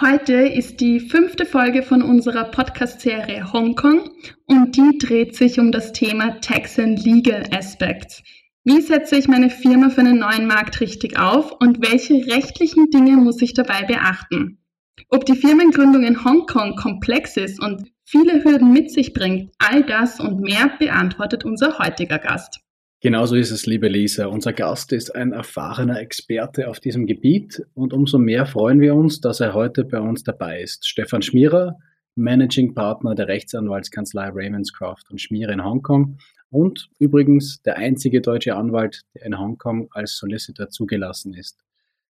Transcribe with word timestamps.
Heute 0.00 0.32
ist 0.32 0.80
die 0.80 0.98
fünfte 0.98 1.44
Folge 1.44 1.82
von 1.82 2.00
unserer 2.00 2.44
Podcast-Serie 2.44 3.52
Hongkong 3.52 4.08
und 4.46 4.74
die 4.74 4.96
dreht 4.96 5.36
sich 5.36 5.60
um 5.60 5.72
das 5.72 5.92
Thema 5.92 6.40
Tax 6.40 6.78
and 6.78 7.04
Legal 7.04 7.44
Aspects. 7.52 8.22
Wie 8.64 8.80
setze 8.80 9.16
ich 9.16 9.28
meine 9.28 9.50
Firma 9.50 9.90
für 9.90 10.00
einen 10.00 10.20
neuen 10.20 10.46
Markt 10.46 10.80
richtig 10.80 11.18
auf 11.18 11.52
und 11.60 11.82
welche 11.82 12.14
rechtlichen 12.14 12.88
Dinge 12.88 13.18
muss 13.18 13.42
ich 13.42 13.52
dabei 13.52 13.82
beachten? 13.82 14.64
Ob 15.10 15.26
die 15.26 15.36
Firmengründung 15.36 16.04
in 16.04 16.24
Hongkong 16.24 16.76
komplex 16.76 17.36
ist 17.36 17.60
und 17.62 17.92
viele 18.02 18.42
Hürden 18.42 18.72
mit 18.72 18.90
sich 18.90 19.12
bringt, 19.12 19.52
all 19.58 19.82
das 19.82 20.18
und 20.18 20.40
mehr 20.40 20.70
beantwortet 20.78 21.44
unser 21.44 21.78
heutiger 21.78 22.18
Gast. 22.18 22.60
Genauso 23.02 23.34
ist 23.34 23.50
es, 23.50 23.64
liebe 23.64 23.88
Lisa. 23.88 24.26
Unser 24.26 24.52
Gast 24.52 24.92
ist 24.92 25.14
ein 25.14 25.32
erfahrener 25.32 25.98
Experte 26.00 26.68
auf 26.68 26.80
diesem 26.80 27.06
Gebiet 27.06 27.64
und 27.72 27.94
umso 27.94 28.18
mehr 28.18 28.44
freuen 28.44 28.78
wir 28.78 28.94
uns, 28.94 29.22
dass 29.22 29.40
er 29.40 29.54
heute 29.54 29.84
bei 29.84 29.98
uns 29.98 30.22
dabei 30.22 30.60
ist. 30.60 30.86
Stefan 30.86 31.22
Schmierer, 31.22 31.78
Managing 32.14 32.74
Partner 32.74 33.14
der 33.14 33.26
Rechtsanwaltskanzlei 33.26 34.28
Ravenscroft 34.28 35.10
und 35.10 35.18
Schmierer 35.18 35.52
in 35.52 35.64
Hongkong 35.64 36.18
und 36.50 36.90
übrigens 36.98 37.62
der 37.62 37.78
einzige 37.78 38.20
deutsche 38.20 38.54
Anwalt, 38.54 39.00
der 39.14 39.24
in 39.24 39.38
Hongkong 39.38 39.88
als 39.92 40.18
Solicitor 40.18 40.68
zugelassen 40.68 41.32
ist. 41.32 41.58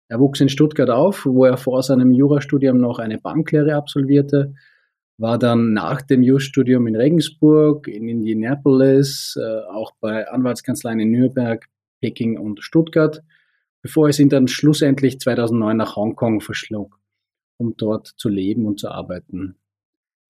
Er 0.08 0.20
wuchs 0.20 0.40
in 0.40 0.48
Stuttgart 0.48 0.88
auf, 0.88 1.26
wo 1.26 1.44
er 1.44 1.58
vor 1.58 1.82
seinem 1.82 2.12
Jurastudium 2.12 2.80
noch 2.80 2.98
eine 2.98 3.18
Banklehre 3.18 3.74
absolvierte 3.74 4.54
war 5.18 5.38
dann 5.38 5.72
nach 5.72 6.00
dem 6.00 6.22
Jus-Studium 6.22 6.86
in 6.86 6.96
Regensburg, 6.96 7.88
in 7.88 8.08
Indianapolis, 8.08 9.36
äh, 9.36 9.60
auch 9.68 9.92
bei 10.00 10.28
Anwaltskanzleien 10.28 11.00
in 11.00 11.10
Nürnberg, 11.10 11.66
Peking 12.00 12.38
und 12.38 12.62
Stuttgart, 12.62 13.22
bevor 13.82 14.08
es 14.08 14.20
ihn 14.20 14.28
dann 14.28 14.46
schlussendlich 14.46 15.18
2009 15.18 15.76
nach 15.76 15.96
Hongkong 15.96 16.40
verschlug, 16.40 16.98
um 17.56 17.76
dort 17.76 18.06
zu 18.06 18.28
leben 18.28 18.64
und 18.64 18.78
zu 18.78 18.88
arbeiten. 18.88 19.56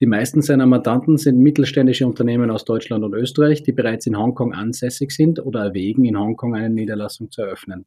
Die 0.01 0.07
meisten 0.07 0.43
seiner 0.43 0.67
Mandanten 0.67 1.19
sind 1.19 1.39
mittelständische 1.39 2.07
Unternehmen 2.07 2.51
aus 2.51 2.65
Deutschland 2.65 3.05
und 3.05 3.15
Österreich, 3.15 3.65
die 3.65 3.73
bereits 3.73 4.07
in 4.07 4.17
Hongkong 4.17 4.55
ansässig 4.55 5.11
sind 5.11 5.45
oder 5.45 5.65
erwägen, 5.65 6.05
in 6.05 6.19
Hongkong 6.19 6.55
eine 6.55 6.71
Niederlassung 6.71 7.31
zu 7.31 7.43
eröffnen. 7.43 7.85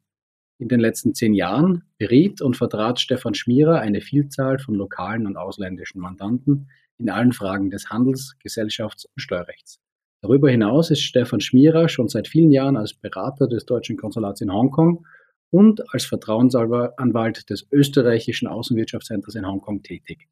In 0.59 0.67
den 0.67 0.81
letzten 0.81 1.15
zehn 1.15 1.33
Jahren 1.33 1.83
beriet 1.97 2.41
und 2.41 2.57
vertrat 2.57 2.99
Stefan 2.99 3.33
Schmierer 3.33 3.79
eine 3.79 4.01
Vielzahl 4.01 4.59
von 4.59 4.75
lokalen 4.75 5.25
und 5.25 5.37
ausländischen 5.37 6.01
Mandanten 6.01 6.67
in 7.01 7.09
allen 7.09 7.33
Fragen 7.33 7.69
des 7.69 7.89
Handels, 7.89 8.35
Gesellschafts- 8.39 9.05
und 9.05 9.19
Steuerrechts. 9.19 9.79
Darüber 10.21 10.51
hinaus 10.51 10.91
ist 10.91 11.01
Stefan 11.01 11.41
Schmierer 11.41 11.89
schon 11.89 12.07
seit 12.07 12.27
vielen 12.27 12.51
Jahren 12.51 12.77
als 12.77 12.93
Berater 12.93 13.47
des 13.47 13.65
deutschen 13.65 13.97
Konsulats 13.97 14.39
in 14.41 14.53
Hongkong 14.53 15.05
und 15.49 15.81
als 15.93 16.05
Vertrauensanwalt 16.05 17.49
des 17.49 17.67
österreichischen 17.71 18.47
Außenwirtschaftscenters 18.47 19.35
in 19.35 19.47
Hongkong 19.47 19.81
tätig. 19.81 20.29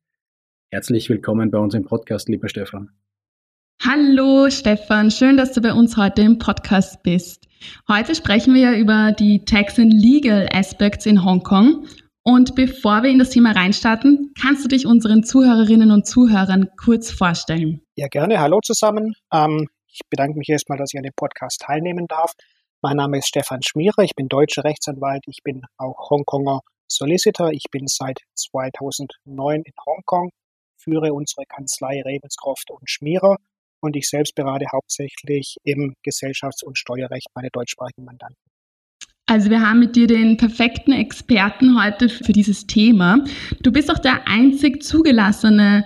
Herzlich 0.71 1.09
willkommen 1.09 1.49
bei 1.49 1.57
uns 1.57 1.73
im 1.73 1.85
Podcast, 1.85 2.29
lieber 2.29 2.47
Stefan. 2.47 2.91
Hallo 3.81 4.49
Stefan, 4.51 5.09
schön, 5.09 5.37
dass 5.37 5.53
du 5.53 5.61
bei 5.61 5.73
uns 5.73 5.97
heute 5.97 6.21
im 6.21 6.37
Podcast 6.37 7.01
bist. 7.01 7.47
Heute 7.87 8.13
sprechen 8.13 8.53
wir 8.53 8.77
über 8.77 9.13
die 9.17 9.43
Tax 9.43 9.79
and 9.79 9.93
Legal 9.93 10.47
Aspects 10.51 11.07
in 11.07 11.25
Hongkong 11.25 11.87
und 12.29 12.53
bevor 12.53 13.01
wir 13.01 13.09
in 13.09 13.17
das 13.17 13.31
Thema 13.31 13.53
reinstarten, 13.53 14.33
kannst 14.39 14.63
du 14.63 14.67
dich 14.67 14.85
unseren 14.85 15.23
Zuhörerinnen 15.23 15.89
und 15.89 16.05
Zuhörern 16.05 16.69
kurz 16.77 17.09
vorstellen? 17.09 17.81
Ja, 17.95 18.07
gerne. 18.07 18.39
Hallo 18.39 18.59
zusammen. 18.63 19.13
Ähm, 19.33 19.67
ich 19.87 20.01
bedanke 20.11 20.37
mich 20.37 20.47
erstmal, 20.47 20.77
dass 20.77 20.93
ich 20.93 20.97
an 20.99 21.03
dem 21.03 21.13
Podcast 21.15 21.61
teilnehmen 21.61 22.05
darf. 22.07 22.33
Mein 22.83 22.97
Name 22.97 23.17
ist 23.17 23.27
Stefan 23.27 23.61
Schmierer. 23.63 24.03
Ich 24.03 24.13
bin 24.15 24.27
deutscher 24.27 24.63
Rechtsanwalt. 24.63 25.23
Ich 25.25 25.39
bin 25.43 25.63
auch 25.77 26.11
Hongkonger 26.11 26.61
Solicitor. 26.87 27.49
Ich 27.51 27.65
bin 27.71 27.87
seit 27.87 28.19
2009 28.35 29.63
in 29.65 29.73
Hongkong, 29.83 30.29
führe 30.77 31.13
unsere 31.13 31.45
Kanzlei 31.47 32.03
Ravenscroft 32.05 32.69
und 32.69 32.87
Schmierer 32.87 33.37
und 33.81 33.95
ich 33.95 34.07
selbst 34.07 34.35
berate 34.35 34.65
hauptsächlich 34.71 35.57
im 35.63 35.95
Gesellschafts- 36.03 36.63
und 36.63 36.77
Steuerrecht 36.77 37.29
meine 37.33 37.49
deutschsprachigen 37.49 38.05
Mandanten. 38.05 38.37
Also 39.29 39.51
wir 39.51 39.61
haben 39.61 39.77
mit 39.77 39.95
dir 39.95 40.07
den 40.07 40.37
perfekten 40.37 40.91
Experten 40.91 41.79
heute 41.79 42.09
für 42.09 42.33
dieses 42.33 42.65
Thema. 42.65 43.23
Du 43.61 43.71
bist 43.71 43.91
auch 43.91 43.99
der 43.99 44.27
einzig 44.27 44.81
zugelassene 44.81 45.85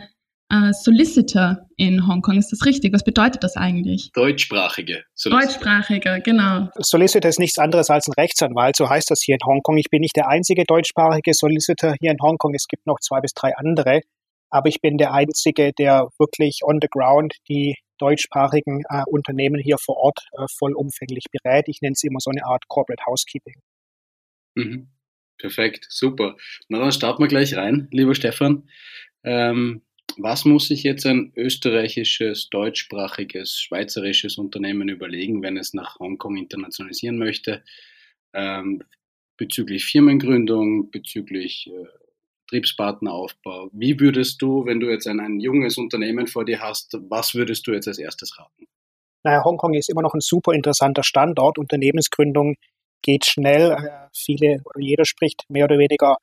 äh, 0.49 0.71
Solicitor 0.71 1.57
in 1.75 2.07
Hongkong. 2.07 2.37
Ist 2.37 2.53
das 2.53 2.65
richtig? 2.65 2.93
Was 2.93 3.03
bedeutet 3.03 3.43
das 3.43 3.57
eigentlich? 3.57 4.11
Deutschsprachige. 4.13 5.03
Solicitor. 5.13 5.41
Deutschsprachige, 5.41 6.21
genau. 6.23 6.69
Solicitor 6.77 7.27
ist 7.27 7.39
nichts 7.39 7.57
anderes 7.57 7.89
als 7.89 8.07
ein 8.07 8.13
Rechtsanwalt, 8.13 8.77
so 8.77 8.89
heißt 8.89 9.11
das 9.11 9.21
hier 9.21 9.35
in 9.35 9.45
Hongkong. 9.45 9.77
Ich 9.77 9.89
bin 9.91 9.99
nicht 9.99 10.15
der 10.15 10.29
einzige 10.29 10.63
deutschsprachige 10.63 11.33
Solicitor 11.33 11.95
hier 11.99 12.11
in 12.11 12.17
Hongkong. 12.21 12.53
Es 12.53 12.67
gibt 12.69 12.87
noch 12.87 13.01
zwei 13.01 13.19
bis 13.19 13.33
drei 13.33 13.51
andere. 13.57 13.99
Aber 14.51 14.69
ich 14.69 14.79
bin 14.79 14.97
der 14.97 15.13
Einzige, 15.13 15.73
der 15.77 16.07
wirklich 16.17 16.59
on 16.63 16.79
the 16.81 16.87
ground 16.89 17.33
die 17.49 17.75
deutschsprachigen 17.97 18.83
äh, 18.89 19.03
Unternehmen 19.07 19.61
hier 19.61 19.77
vor 19.77 19.97
Ort 19.97 20.19
äh, 20.33 20.45
vollumfänglich 20.57 21.25
berät. 21.31 21.67
Ich 21.67 21.81
nenne 21.81 21.93
es 21.93 22.03
immer 22.03 22.19
so 22.19 22.29
eine 22.31 22.45
Art 22.45 22.67
Corporate 22.67 23.05
Housekeeping. 23.05 23.55
Mhm. 24.55 24.89
Perfekt, 25.37 25.87
super. 25.89 26.37
Na 26.69 26.79
dann 26.79 26.91
starten 26.91 27.21
wir 27.21 27.27
gleich 27.27 27.55
rein, 27.55 27.87
lieber 27.91 28.15
Stefan. 28.15 28.69
Ähm, 29.23 29.81
was 30.17 30.45
muss 30.45 30.67
sich 30.67 30.83
jetzt 30.83 31.05
ein 31.05 31.33
österreichisches, 31.35 32.49
deutschsprachiges, 32.49 33.59
schweizerisches 33.59 34.37
Unternehmen 34.37 34.89
überlegen, 34.89 35.41
wenn 35.41 35.57
es 35.57 35.73
nach 35.73 35.99
Hongkong 35.99 36.37
internationalisieren 36.37 37.17
möchte? 37.17 37.63
Ähm, 38.33 38.83
bezüglich 39.37 39.85
Firmengründung, 39.85 40.91
bezüglich 40.91 41.67
äh, 41.67 41.87
Betriebspartneraufbau. 42.45 43.69
Wie 43.71 43.99
würdest 43.99 44.41
du, 44.41 44.65
wenn 44.65 44.79
du 44.79 44.89
jetzt 44.89 45.07
ein, 45.07 45.19
ein 45.19 45.39
junges 45.39 45.77
Unternehmen 45.77 46.27
vor 46.27 46.45
dir 46.45 46.59
hast, 46.59 46.97
was 47.09 47.33
würdest 47.33 47.65
du 47.67 47.73
jetzt 47.73 47.87
als 47.87 47.97
erstes 47.97 48.37
raten? 48.37 48.67
Naja, 49.23 49.43
Hongkong 49.43 49.73
ist 49.73 49.89
immer 49.89 50.01
noch 50.01 50.13
ein 50.13 50.19
super 50.19 50.53
interessanter 50.53 51.03
Standort. 51.03 51.57
Unternehmensgründung 51.57 52.55
geht 53.01 53.25
schnell. 53.25 53.71
Äh, 53.71 54.07
viele, 54.13 54.61
jeder 54.77 55.05
spricht 55.05 55.43
mehr 55.49 55.65
oder 55.65 55.77
weniger 55.77 56.17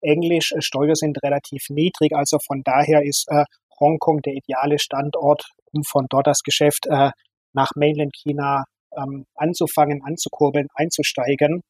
Englisch. 0.00 0.52
Steuern 0.58 0.94
sind 0.94 1.22
relativ 1.22 1.68
niedrig. 1.68 2.12
Also 2.14 2.38
von 2.38 2.62
daher 2.64 3.02
ist 3.04 3.26
äh, 3.28 3.44
Hongkong 3.78 4.20
der 4.22 4.34
ideale 4.34 4.78
Standort, 4.78 5.50
um 5.72 5.84
von 5.84 6.06
dort 6.08 6.26
das 6.26 6.42
Geschäft 6.42 6.86
äh, 6.86 7.10
nach 7.52 7.70
Mainland 7.76 8.14
China 8.16 8.64
ähm, 8.96 9.26
anzufangen, 9.34 10.02
anzukurbeln, 10.04 10.68
einzusteigen. 10.74 11.62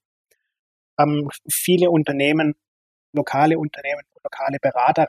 Ähm, 0.99 1.29
viele 1.51 1.91
Unternehmen 1.91 2.55
lokale 3.13 3.59
Unternehmen, 3.59 4.03
lokale 4.23 4.59
Berater 4.61 5.07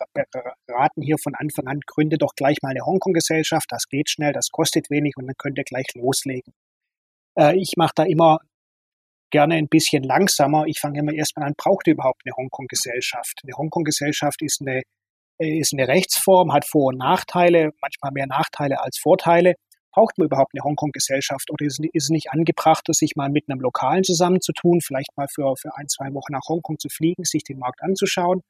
beraten 0.68 1.02
hier 1.02 1.18
von 1.22 1.36
Anfang 1.36 1.68
an, 1.68 1.80
gründe 1.86 2.18
doch 2.18 2.34
gleich 2.36 2.58
mal 2.62 2.70
eine 2.70 2.86
Hongkong-Gesellschaft, 2.86 3.68
das 3.70 3.88
geht 3.88 4.10
schnell, 4.10 4.34
das 4.34 4.50
kostet 4.50 4.90
wenig 4.90 5.16
und 5.18 5.28
dann 5.28 5.36
könnt 5.38 5.58
ihr 5.58 5.64
gleich 5.64 5.88
loslegen. 5.96 6.54
Äh, 7.38 7.58
ich 7.58 7.74
mache 7.78 7.94
da 7.96 8.04
immer 8.04 8.40
gerne 9.32 9.56
ein 9.56 9.68
bisschen 9.68 10.04
langsamer. 10.04 10.66
Ich 10.68 10.80
fange 10.80 11.00
immer 11.00 11.14
erstmal 11.14 11.48
an, 11.48 11.54
braucht 11.58 11.88
ihr 11.88 11.94
überhaupt 11.94 12.22
eine 12.26 12.36
Hongkong-Gesellschaft? 12.36 13.42
Eine 13.44 13.58
Hongkong-Gesellschaft 13.58 14.42
ist 14.42 14.62
eine, 14.62 14.82
äh, 15.40 15.60
ist 15.60 15.74
eine 15.74 15.88
Rechtsform, 15.88 16.54
hat 16.54 16.66
Vor- 16.66 16.90
und 16.90 16.98
Nachteile, 16.98 17.72
manchmal 17.82 18.12
mehr 18.12 18.28
Nachteile 18.28 18.82
als 18.82 19.00
Vorteile 19.00 19.56
braucht 19.92 20.18
man 20.18 20.26
überhaupt 20.26 20.54
eine 20.54 20.64
Hongkong-Gesellschaft 20.64 21.52
oder 21.52 21.66
ist, 21.66 21.82
es 21.94 22.10
nicht 22.10 22.32
angebracht, 22.32 22.86
sich 22.90 23.16
mal 23.16 23.30
mit 23.30 23.50
einem 23.50 23.60
Lokalen 23.60 24.04
zusammenzutun, 24.04 24.82
vielleicht 24.82 25.16
mal 25.18 25.28
für, 25.28 25.56
für 25.58 25.76
ein, 25.76 25.88
zwei 25.88 26.14
Wochen 26.14 26.34
nach 26.34 26.48
Hongkong 26.48 26.80
zu 26.80 26.90
fliegen, 26.90 27.24
sich 27.26 27.44
den 27.44 27.60
Markt 27.60 27.82
anzuschauen, 27.82 28.42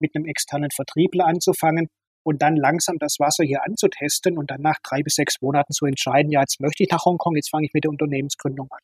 mit 0.00 0.14
einem 0.14 0.26
externen 0.26 0.70
Vertriebler 0.70 1.26
anzufangen 1.26 1.88
und 2.24 2.42
dann 2.42 2.56
langsam 2.56 2.98
das 2.98 3.16
Wasser 3.18 3.44
hier 3.44 3.64
anzutesten 3.64 4.36
und 4.38 4.50
dann 4.50 4.60
nach 4.60 4.78
drei 4.82 5.02
bis 5.02 5.14
sechs 5.14 5.40
Monaten 5.40 5.72
zu 5.72 5.86
entscheiden, 5.86 6.30
ja, 6.32 6.40
jetzt 6.40 6.60
möchte 6.60 6.82
ich 6.82 6.90
nach 6.90 7.04
Hongkong, 7.04 7.36
jetzt 7.36 7.50
fange 7.50 7.66
ich 7.66 7.72
mit 7.72 7.84
der 7.84 7.90
Unternehmensgründung 7.90 8.68
an. 8.70 8.80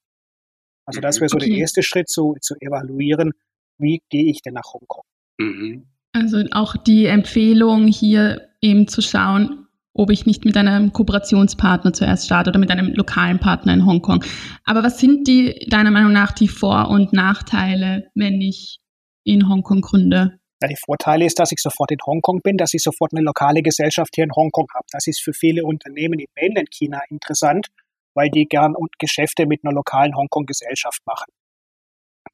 Also 0.87 1.00
das 1.00 1.20
wäre 1.20 1.29
so 1.29 1.37
okay. 1.37 1.49
der 1.49 1.58
erste 1.58 1.82
Schritt, 1.82 2.08
zu, 2.08 2.37
zu 2.41 2.55
evaluieren, 2.61 3.32
wie 3.79 4.00
gehe 4.11 4.31
ich 4.31 4.43
denn 4.43 4.55
nach 4.55 4.73
Hongkong. 4.73 5.05
Mhm. 5.38 5.87
Also 6.12 6.44
auch 6.53 6.76
die 6.76 7.06
Empfehlung 7.06 7.87
hier 7.87 8.49
eben 8.61 8.87
zu 8.87 9.00
schauen, 9.00 9.62
ob 9.94 10.11
ich 10.11 10.27
nicht 10.27 10.44
mit 10.44 10.56
einem 10.56 10.93
Kooperationspartner 10.93 11.93
zuerst 11.93 12.27
starte 12.27 12.50
oder 12.50 12.59
mit 12.59 12.71
einem 12.71 12.94
lokalen 12.94 13.39
Partner 13.39 13.75
in 13.75 13.87
Hongkong. 13.87 14.25
Aber 14.65 14.83
was 14.83 14.99
sind 14.99 15.29
die 15.29 15.67
deiner 15.69 15.91
Meinung 15.91 16.12
nach 16.12 16.33
die 16.33 16.49
Vor- 16.49 16.89
und 16.89 17.12
Nachteile, 17.12 18.11
wenn 18.15 18.41
ich 18.41 18.79
in 19.25 19.49
Hongkong 19.49 19.83
gründe? 19.83 20.39
Ja, 20.62 20.69
die 20.69 20.77
Vorteile 20.77 21.27
ist, 21.27 21.39
dass 21.39 21.53
ich 21.53 21.61
sofort 21.61 21.91
in 21.91 21.99
Hongkong 22.06 22.41
bin, 22.43 22.56
dass 22.56 22.73
ich 22.73 22.83
sofort 22.83 23.12
eine 23.12 23.23
lokale 23.23 23.62
Gesellschaft 23.62 24.15
hier 24.15 24.25
in 24.25 24.33
Hongkong 24.33 24.69
habe. 24.75 24.87
Das 24.93 25.06
ist 25.06 25.21
für 25.21 25.33
viele 25.33 25.65
Unternehmen 25.65 26.21
in 26.21 26.29
Mainland 26.37 26.71
China 26.71 27.00
interessant, 27.11 27.67
weil 28.15 28.31
die 28.31 28.47
gern 28.47 28.75
Geschäfte 28.99 29.47
mit 29.47 29.65
einer 29.65 29.75
lokalen 29.75 30.15
Hongkong-Gesellschaft 30.17 31.03
machen. 31.05 31.33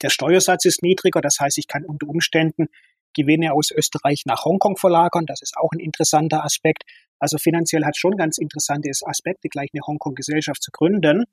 Der 0.02 0.10
Steuersatz 0.10 0.64
ist 0.66 0.82
niedriger, 0.82 1.20
das 1.20 1.38
heißt, 1.40 1.58
ich 1.58 1.66
kann 1.66 1.84
unter 1.84 2.06
Umständen 2.06 2.66
Gewinne 3.14 3.52
aus 3.52 3.70
Österreich 3.70 4.24
nach 4.26 4.44
Hongkong 4.44 4.76
verlagern. 4.76 5.26
Das 5.26 5.42
ist 5.42 5.56
auch 5.56 5.72
ein 5.72 5.80
interessanter 5.80 6.44
Aspekt. 6.44 6.84
Also 7.18 7.38
finanziell 7.38 7.84
hat 7.84 7.96
schon 7.96 8.16
ganz 8.16 8.38
interessante 8.38 8.90
Aspekte, 9.04 9.48
gleich 9.48 9.70
eine 9.72 9.82
Hongkong-Gesellschaft 9.86 10.62
zu 10.62 10.70
gründen. 10.70 11.24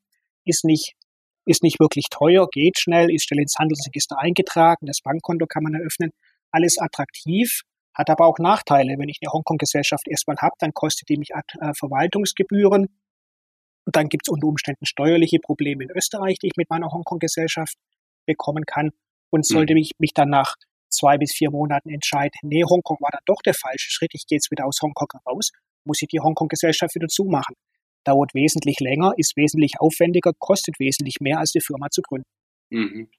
Ist 0.45 0.65
nicht, 0.65 0.93
ist 1.45 1.63
nicht 1.63 1.79
wirklich 1.79 2.05
teuer, 2.09 2.47
geht 2.51 2.79
schnell, 2.79 3.11
ist 3.11 3.27
schnell 3.27 3.41
ins 3.41 3.55
Handelsregister 3.57 4.17
eingetragen, 4.19 4.85
das 4.85 5.01
Bankkonto 5.01 5.45
kann 5.45 5.63
man 5.63 5.75
eröffnen. 5.75 6.11
Alles 6.51 6.77
attraktiv, 6.79 7.61
hat 7.93 8.09
aber 8.09 8.25
auch 8.25 8.39
Nachteile. 8.39 8.95
Wenn 8.97 9.09
ich 9.09 9.19
eine 9.21 9.31
Hongkong-Gesellschaft 9.31 10.07
erstmal 10.07 10.37
habe, 10.37 10.55
dann 10.59 10.73
kostet 10.73 11.09
die 11.09 11.17
mich 11.17 11.29
äh, 11.31 11.73
Verwaltungsgebühren. 11.77 12.87
Und 13.85 13.95
dann 13.95 14.09
gibt 14.09 14.27
es 14.27 14.31
unter 14.31 14.47
Umständen 14.47 14.85
steuerliche 14.85 15.39
Probleme 15.39 15.83
in 15.83 15.91
Österreich, 15.91 16.37
die 16.39 16.47
ich 16.47 16.57
mit 16.57 16.69
meiner 16.69 16.91
Hongkong-Gesellschaft 16.91 17.75
bekommen 18.25 18.65
kann. 18.65 18.91
Und 19.29 19.45
sollte 19.45 19.73
mhm. 19.73 19.79
mich, 19.79 19.91
mich 19.97 20.13
dann 20.13 20.29
nach 20.29 20.55
zwei 20.89 21.17
bis 21.17 21.33
vier 21.33 21.51
Monaten 21.51 21.89
entscheiden, 21.89 22.39
nee, 22.43 22.63
Hongkong 22.63 22.97
war 23.01 23.11
dann 23.11 23.23
doch 23.25 23.41
der 23.45 23.53
falsche 23.53 23.91
Schritt, 23.91 24.11
ich 24.13 24.25
gehe 24.27 24.37
jetzt 24.37 24.51
wieder 24.51 24.65
aus 24.65 24.79
Hongkong 24.81 25.09
raus, 25.27 25.51
muss 25.85 26.01
ich 26.01 26.07
die 26.07 26.19
Hongkong-Gesellschaft 26.19 26.95
wieder 26.95 27.07
zumachen. 27.07 27.55
Dauert 28.03 28.33
wesentlich 28.33 28.79
länger, 28.79 29.13
ist 29.17 29.35
wesentlich 29.35 29.73
aufwendiger, 29.79 30.31
kostet 30.37 30.79
wesentlich 30.79 31.15
mehr, 31.21 31.39
als 31.39 31.51
die 31.51 31.61
Firma 31.61 31.89
zu 31.89 32.01
gründen. 32.01 32.27
Mhm. 32.69 33.09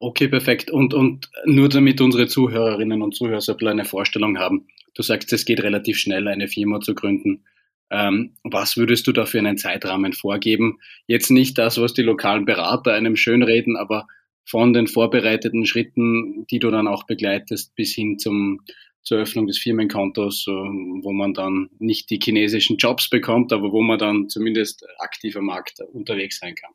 Okay, 0.00 0.28
perfekt. 0.28 0.70
Und, 0.70 0.94
und 0.94 1.28
nur 1.44 1.68
damit 1.68 2.00
unsere 2.00 2.28
Zuhörerinnen 2.28 3.02
und 3.02 3.16
Zuhörer 3.16 3.40
so 3.40 3.56
eine 3.56 3.84
Vorstellung 3.84 4.38
haben. 4.38 4.68
Du 4.94 5.02
sagst, 5.02 5.32
es 5.32 5.44
geht 5.44 5.62
relativ 5.62 5.98
schnell, 5.98 6.28
eine 6.28 6.46
Firma 6.46 6.80
zu 6.80 6.94
gründen. 6.94 7.44
Ähm, 7.90 8.34
was 8.44 8.76
würdest 8.76 9.06
du 9.06 9.12
da 9.12 9.26
für 9.26 9.38
einen 9.38 9.58
Zeitrahmen 9.58 10.12
vorgeben? 10.12 10.78
Jetzt 11.06 11.30
nicht 11.30 11.58
das, 11.58 11.80
was 11.80 11.94
die 11.94 12.02
lokalen 12.02 12.44
Berater 12.44 12.92
einem 12.92 13.16
schönreden, 13.16 13.76
aber 13.76 14.06
von 14.44 14.72
den 14.72 14.86
vorbereiteten 14.86 15.66
Schritten, 15.66 16.46
die 16.46 16.58
du 16.58 16.70
dann 16.70 16.86
auch 16.86 17.04
begleitest, 17.04 17.74
bis 17.74 17.94
hin 17.94 18.18
zum, 18.18 18.60
zur 19.08 19.18
Öffnung 19.18 19.46
des 19.46 19.58
Firmenkontos, 19.58 20.46
wo 20.46 21.12
man 21.12 21.32
dann 21.32 21.70
nicht 21.78 22.10
die 22.10 22.20
chinesischen 22.22 22.76
Jobs 22.76 23.08
bekommt, 23.08 23.54
aber 23.54 23.72
wo 23.72 23.80
man 23.80 23.98
dann 23.98 24.28
zumindest 24.28 24.84
aktiv 24.98 25.34
am 25.36 25.46
Markt 25.46 25.80
unterwegs 25.92 26.38
sein 26.38 26.54
kann. 26.54 26.72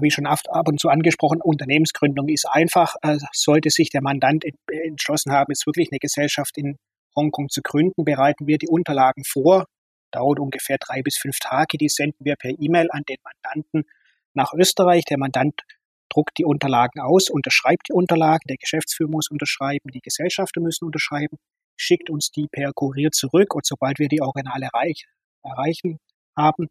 Wie 0.00 0.10
schon 0.10 0.26
ab 0.26 0.40
und 0.68 0.80
zu 0.80 0.88
angesprochen, 0.88 1.40
Unternehmensgründung 1.42 2.28
ist 2.28 2.46
einfach. 2.48 2.94
Äh, 3.02 3.18
sollte 3.32 3.70
sich 3.70 3.90
der 3.90 4.02
Mandant 4.02 4.44
entschlossen 4.84 5.32
haben, 5.32 5.50
jetzt 5.50 5.66
wirklich 5.66 5.88
eine 5.90 5.98
Gesellschaft 5.98 6.56
in 6.56 6.76
Hongkong 7.16 7.48
zu 7.48 7.60
gründen, 7.60 8.04
bereiten 8.04 8.46
wir 8.46 8.58
die 8.58 8.68
Unterlagen 8.68 9.24
vor. 9.24 9.66
Dauert 10.12 10.38
ungefähr 10.38 10.76
drei 10.78 11.02
bis 11.02 11.16
fünf 11.16 11.38
Tage. 11.40 11.76
Die 11.76 11.88
senden 11.88 12.24
wir 12.24 12.36
per 12.36 12.52
E-Mail 12.56 12.88
an 12.90 13.02
den 13.08 13.16
Mandanten 13.24 13.84
nach 14.32 14.52
Österreich. 14.54 15.04
Der 15.06 15.18
Mandant 15.18 15.62
druckt 16.10 16.38
die 16.38 16.44
Unterlagen 16.44 17.00
aus, 17.00 17.30
unterschreibt 17.30 17.88
die 17.88 17.92
Unterlagen, 17.92 18.44
der 18.48 18.56
Geschäftsführer 18.56 19.10
muss 19.10 19.30
unterschreiben, 19.30 19.90
die 19.92 20.00
Gesellschafter 20.00 20.60
müssen 20.60 20.84
unterschreiben, 20.84 21.38
schickt 21.76 22.10
uns 22.10 22.30
die 22.30 22.46
per 22.50 22.72
Kurier 22.74 23.10
zurück 23.10 23.54
und 23.54 23.66
sobald 23.66 23.98
wir 23.98 24.08
die 24.08 24.20
Originale 24.20 24.68
erreich, 24.72 25.06
erreichen 25.42 25.98
haben, 26.36 26.68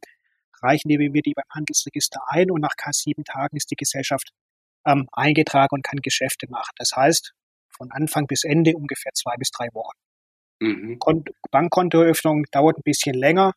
reichen 0.61 0.89
wir 0.89 1.21
die 1.21 1.33
beim 1.33 1.45
Handelsregister 1.53 2.19
ein 2.27 2.51
und 2.51 2.61
nach 2.61 2.75
sieben 2.91 3.23
Tagen 3.23 3.57
ist 3.57 3.71
die 3.71 3.75
Gesellschaft 3.75 4.29
ähm, 4.85 5.07
eingetragen 5.11 5.75
und 5.75 5.83
kann 5.83 5.99
Geschäfte 6.01 6.47
machen. 6.49 6.71
Das 6.77 6.91
heißt, 6.95 7.33
von 7.75 7.91
Anfang 7.91 8.27
bis 8.27 8.43
Ende 8.43 8.73
ungefähr 8.75 9.13
zwei 9.13 9.35
bis 9.37 9.51
drei 9.51 9.67
Wochen. 9.73 9.97
Mhm. 10.61 10.99
Bankkontoeröffnung 11.51 12.43
dauert 12.51 12.77
ein 12.77 12.83
bisschen 12.83 13.15
länger, 13.15 13.53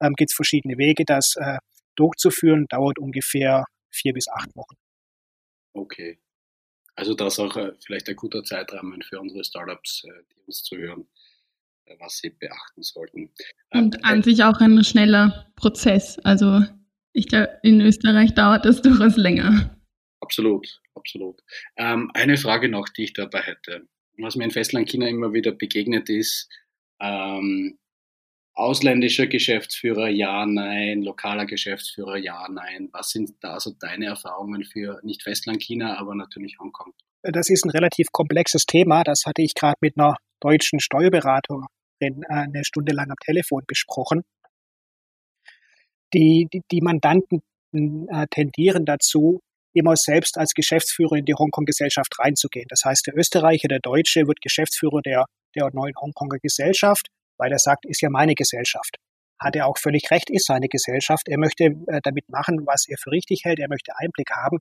ähm, 0.00 0.12
gibt 0.14 0.30
es 0.30 0.36
verschiedene 0.36 0.76
Wege, 0.76 1.04
das 1.04 1.34
äh, 1.36 1.58
durchzuführen, 1.96 2.66
dauert 2.68 2.98
ungefähr 2.98 3.64
vier 3.90 4.12
bis 4.12 4.28
acht 4.28 4.54
Wochen. 4.54 4.74
Okay. 5.74 6.18
Also 6.96 7.14
das 7.14 7.38
auch 7.38 7.56
äh, 7.56 7.72
vielleicht 7.84 8.08
ein 8.08 8.16
guter 8.16 8.44
Zeitrahmen 8.44 9.02
für 9.02 9.20
unsere 9.20 9.44
Startups, 9.44 10.04
äh, 10.04 10.22
die 10.32 10.40
uns 10.46 10.62
zuhören, 10.62 11.06
äh, 11.86 11.96
was 11.98 12.18
sie 12.18 12.30
beachten 12.30 12.82
sollten. 12.82 13.30
Ähm, 13.72 13.84
Und 13.84 14.04
an 14.04 14.22
sich 14.22 14.44
auch 14.44 14.60
ein 14.60 14.82
schneller 14.84 15.52
Prozess. 15.56 16.18
Also 16.20 16.62
ich 17.12 17.28
glaube, 17.28 17.58
in 17.62 17.80
Österreich 17.80 18.34
dauert 18.34 18.64
das 18.64 18.80
durchaus 18.82 19.16
länger. 19.16 19.76
Absolut, 20.20 20.80
absolut. 20.94 21.42
Ähm, 21.76 22.10
eine 22.14 22.36
Frage 22.36 22.68
noch, 22.68 22.88
die 22.88 23.04
ich 23.04 23.12
dabei 23.12 23.40
hätte. 23.40 23.88
Was 24.16 24.36
mir 24.36 24.44
in 24.44 24.52
Festlandchina 24.52 25.08
immer 25.08 25.32
wieder 25.32 25.50
begegnet 25.50 26.08
ist, 26.08 26.48
ähm, 27.00 27.78
ausländischer 28.54 29.26
Geschäftsführer, 29.26 30.08
ja, 30.08 30.46
nein, 30.46 31.02
lokaler 31.02 31.46
Geschäftsführer, 31.46 32.16
ja, 32.16 32.46
nein. 32.48 32.88
Was 32.92 33.10
sind 33.10 33.32
da 33.40 33.58
so 33.58 33.72
deine 33.78 34.06
Erfahrungen 34.06 34.64
für 34.64 35.00
nicht 35.02 35.22
Festland 35.22 35.62
China, 35.62 35.98
aber 35.98 36.14
natürlich 36.14 36.58
Hongkong? 36.58 36.92
Das 37.22 37.50
ist 37.50 37.64
ein 37.64 37.70
relativ 37.70 38.08
komplexes 38.12 38.64
Thema. 38.66 39.02
Das 39.02 39.22
hatte 39.26 39.42
ich 39.42 39.54
gerade 39.54 39.78
mit 39.80 39.98
einer 39.98 40.16
deutschen 40.40 40.78
Steuerberaterin 40.78 41.66
äh, 42.00 42.16
eine 42.28 42.64
Stunde 42.64 42.92
lang 42.92 43.10
am 43.10 43.16
Telefon 43.24 43.62
besprochen. 43.66 44.22
Die, 46.12 46.46
die, 46.52 46.62
die 46.70 46.80
Mandanten 46.80 47.42
äh, 47.72 48.26
tendieren 48.30 48.84
dazu, 48.84 49.40
immer 49.72 49.96
selbst 49.96 50.38
als 50.38 50.54
Geschäftsführer 50.54 51.16
in 51.16 51.24
die 51.24 51.34
Hongkong-Gesellschaft 51.34 52.16
reinzugehen. 52.20 52.66
Das 52.68 52.82
heißt, 52.84 53.08
der 53.08 53.16
Österreicher, 53.16 53.66
der 53.66 53.80
Deutsche 53.80 54.28
wird 54.28 54.40
Geschäftsführer 54.40 55.00
der, 55.02 55.24
der 55.56 55.70
neuen 55.72 55.94
Hongkonger 55.96 56.38
Gesellschaft 56.38 57.08
weil 57.38 57.52
er 57.52 57.58
sagt, 57.58 57.86
ist 57.86 58.02
ja 58.02 58.10
meine 58.10 58.34
Gesellschaft. 58.34 58.96
Hat 59.40 59.56
er 59.56 59.66
auch 59.66 59.78
völlig 59.78 60.10
recht, 60.10 60.30
ist 60.30 60.46
seine 60.46 60.68
Gesellschaft. 60.68 61.28
Er 61.28 61.38
möchte 61.38 61.64
äh, 61.64 62.00
damit 62.02 62.28
machen, 62.28 62.66
was 62.66 62.86
er 62.88 62.96
für 62.98 63.10
richtig 63.10 63.44
hält. 63.44 63.58
Er 63.58 63.68
möchte 63.68 63.92
Einblick 63.96 64.30
haben. 64.30 64.58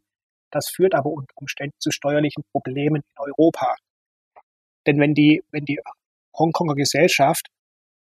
Das 0.52 0.70
führt 0.70 0.96
aber 0.96 1.10
unter 1.10 1.34
Umständen 1.36 1.76
zu 1.80 1.92
steuerlichen 1.92 2.44
Problemen 2.52 3.02
in 3.02 3.18
Europa. 3.18 3.76
Denn 4.86 5.00
wenn 5.00 5.14
die, 5.14 5.44
wenn 5.52 5.66
die 5.66 5.80
Hongkonger 6.38 6.76
Gesellschaft 6.76 7.48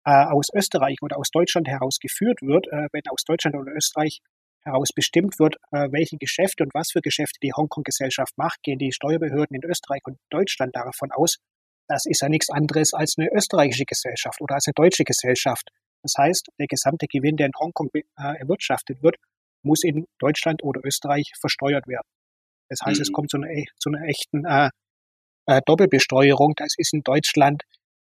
äh, 0.06 0.12
aus 0.12 0.48
Österreich 0.54 0.98
oder 1.02 1.18
aus 1.18 1.30
Deutschland 1.32 1.68
heraus 1.68 1.98
geführt 2.00 2.42
wird, 2.42 2.68
äh, 2.68 2.88
wenn 2.92 3.02
aus 3.10 3.24
Deutschland 3.26 3.56
oder 3.56 3.72
Österreich 3.74 4.20
heraus 4.64 4.90
bestimmt 4.94 5.40
wird, 5.40 5.56
äh, 5.72 5.88
welche 5.92 6.18
Geschäfte 6.18 6.64
und 6.64 6.74
was 6.74 6.92
für 6.92 7.02
Geschäfte 7.02 7.40
die 7.42 7.54
Hongkong-Gesellschaft 7.54 8.38
macht, 8.38 8.62
gehen 8.64 8.80
die 8.80 8.92
Steuerbehörden 8.92 9.56
in 9.56 9.70
Österreich 9.70 10.02
und 10.06 10.18
Deutschland 10.30 10.76
davon 10.76 11.12
aus, 11.12 11.38
das 11.88 12.06
ist 12.06 12.22
ja 12.22 12.30
nichts 12.30 12.50
anderes 12.50 12.94
als 12.94 13.16
eine 13.18 13.30
österreichische 13.32 13.86
Gesellschaft 13.86 14.42
oder 14.42 14.56
als 14.56 14.68
eine 14.68 14.74
deutsche 14.74 15.04
Gesellschaft. 15.04 15.70
Das 16.04 16.14
heißt, 16.18 16.48
der 16.60 16.68
gesamte 16.68 17.08
Gewinn, 17.08 17.38
der 17.38 17.48
in 17.48 17.54
Hongkong 17.60 17.90
äh, 17.94 18.02
erwirtschaftet 18.16 19.02
wird, 19.02 19.16
muss 19.64 19.84
in 19.84 20.06
Deutschland 20.20 20.64
oder 20.64 20.82
Österreich 20.84 21.32
versteuert 21.40 21.88
werden. 21.88 22.08
Das 22.70 22.80
heißt, 22.86 23.00
mhm. 23.00 23.02
es 23.02 23.12
kommt 23.12 23.32
zu 23.32 23.38
einer, 23.38 23.64
zu 23.80 23.90
einer 23.90 24.08
echten 24.08 24.46
äh, 24.46 24.70
äh, 25.48 25.62
Doppelbesteuerung. 25.66 26.54
Das 26.56 26.74
ist 26.78 26.94
in 26.94 27.02
Deutschland 27.02 27.64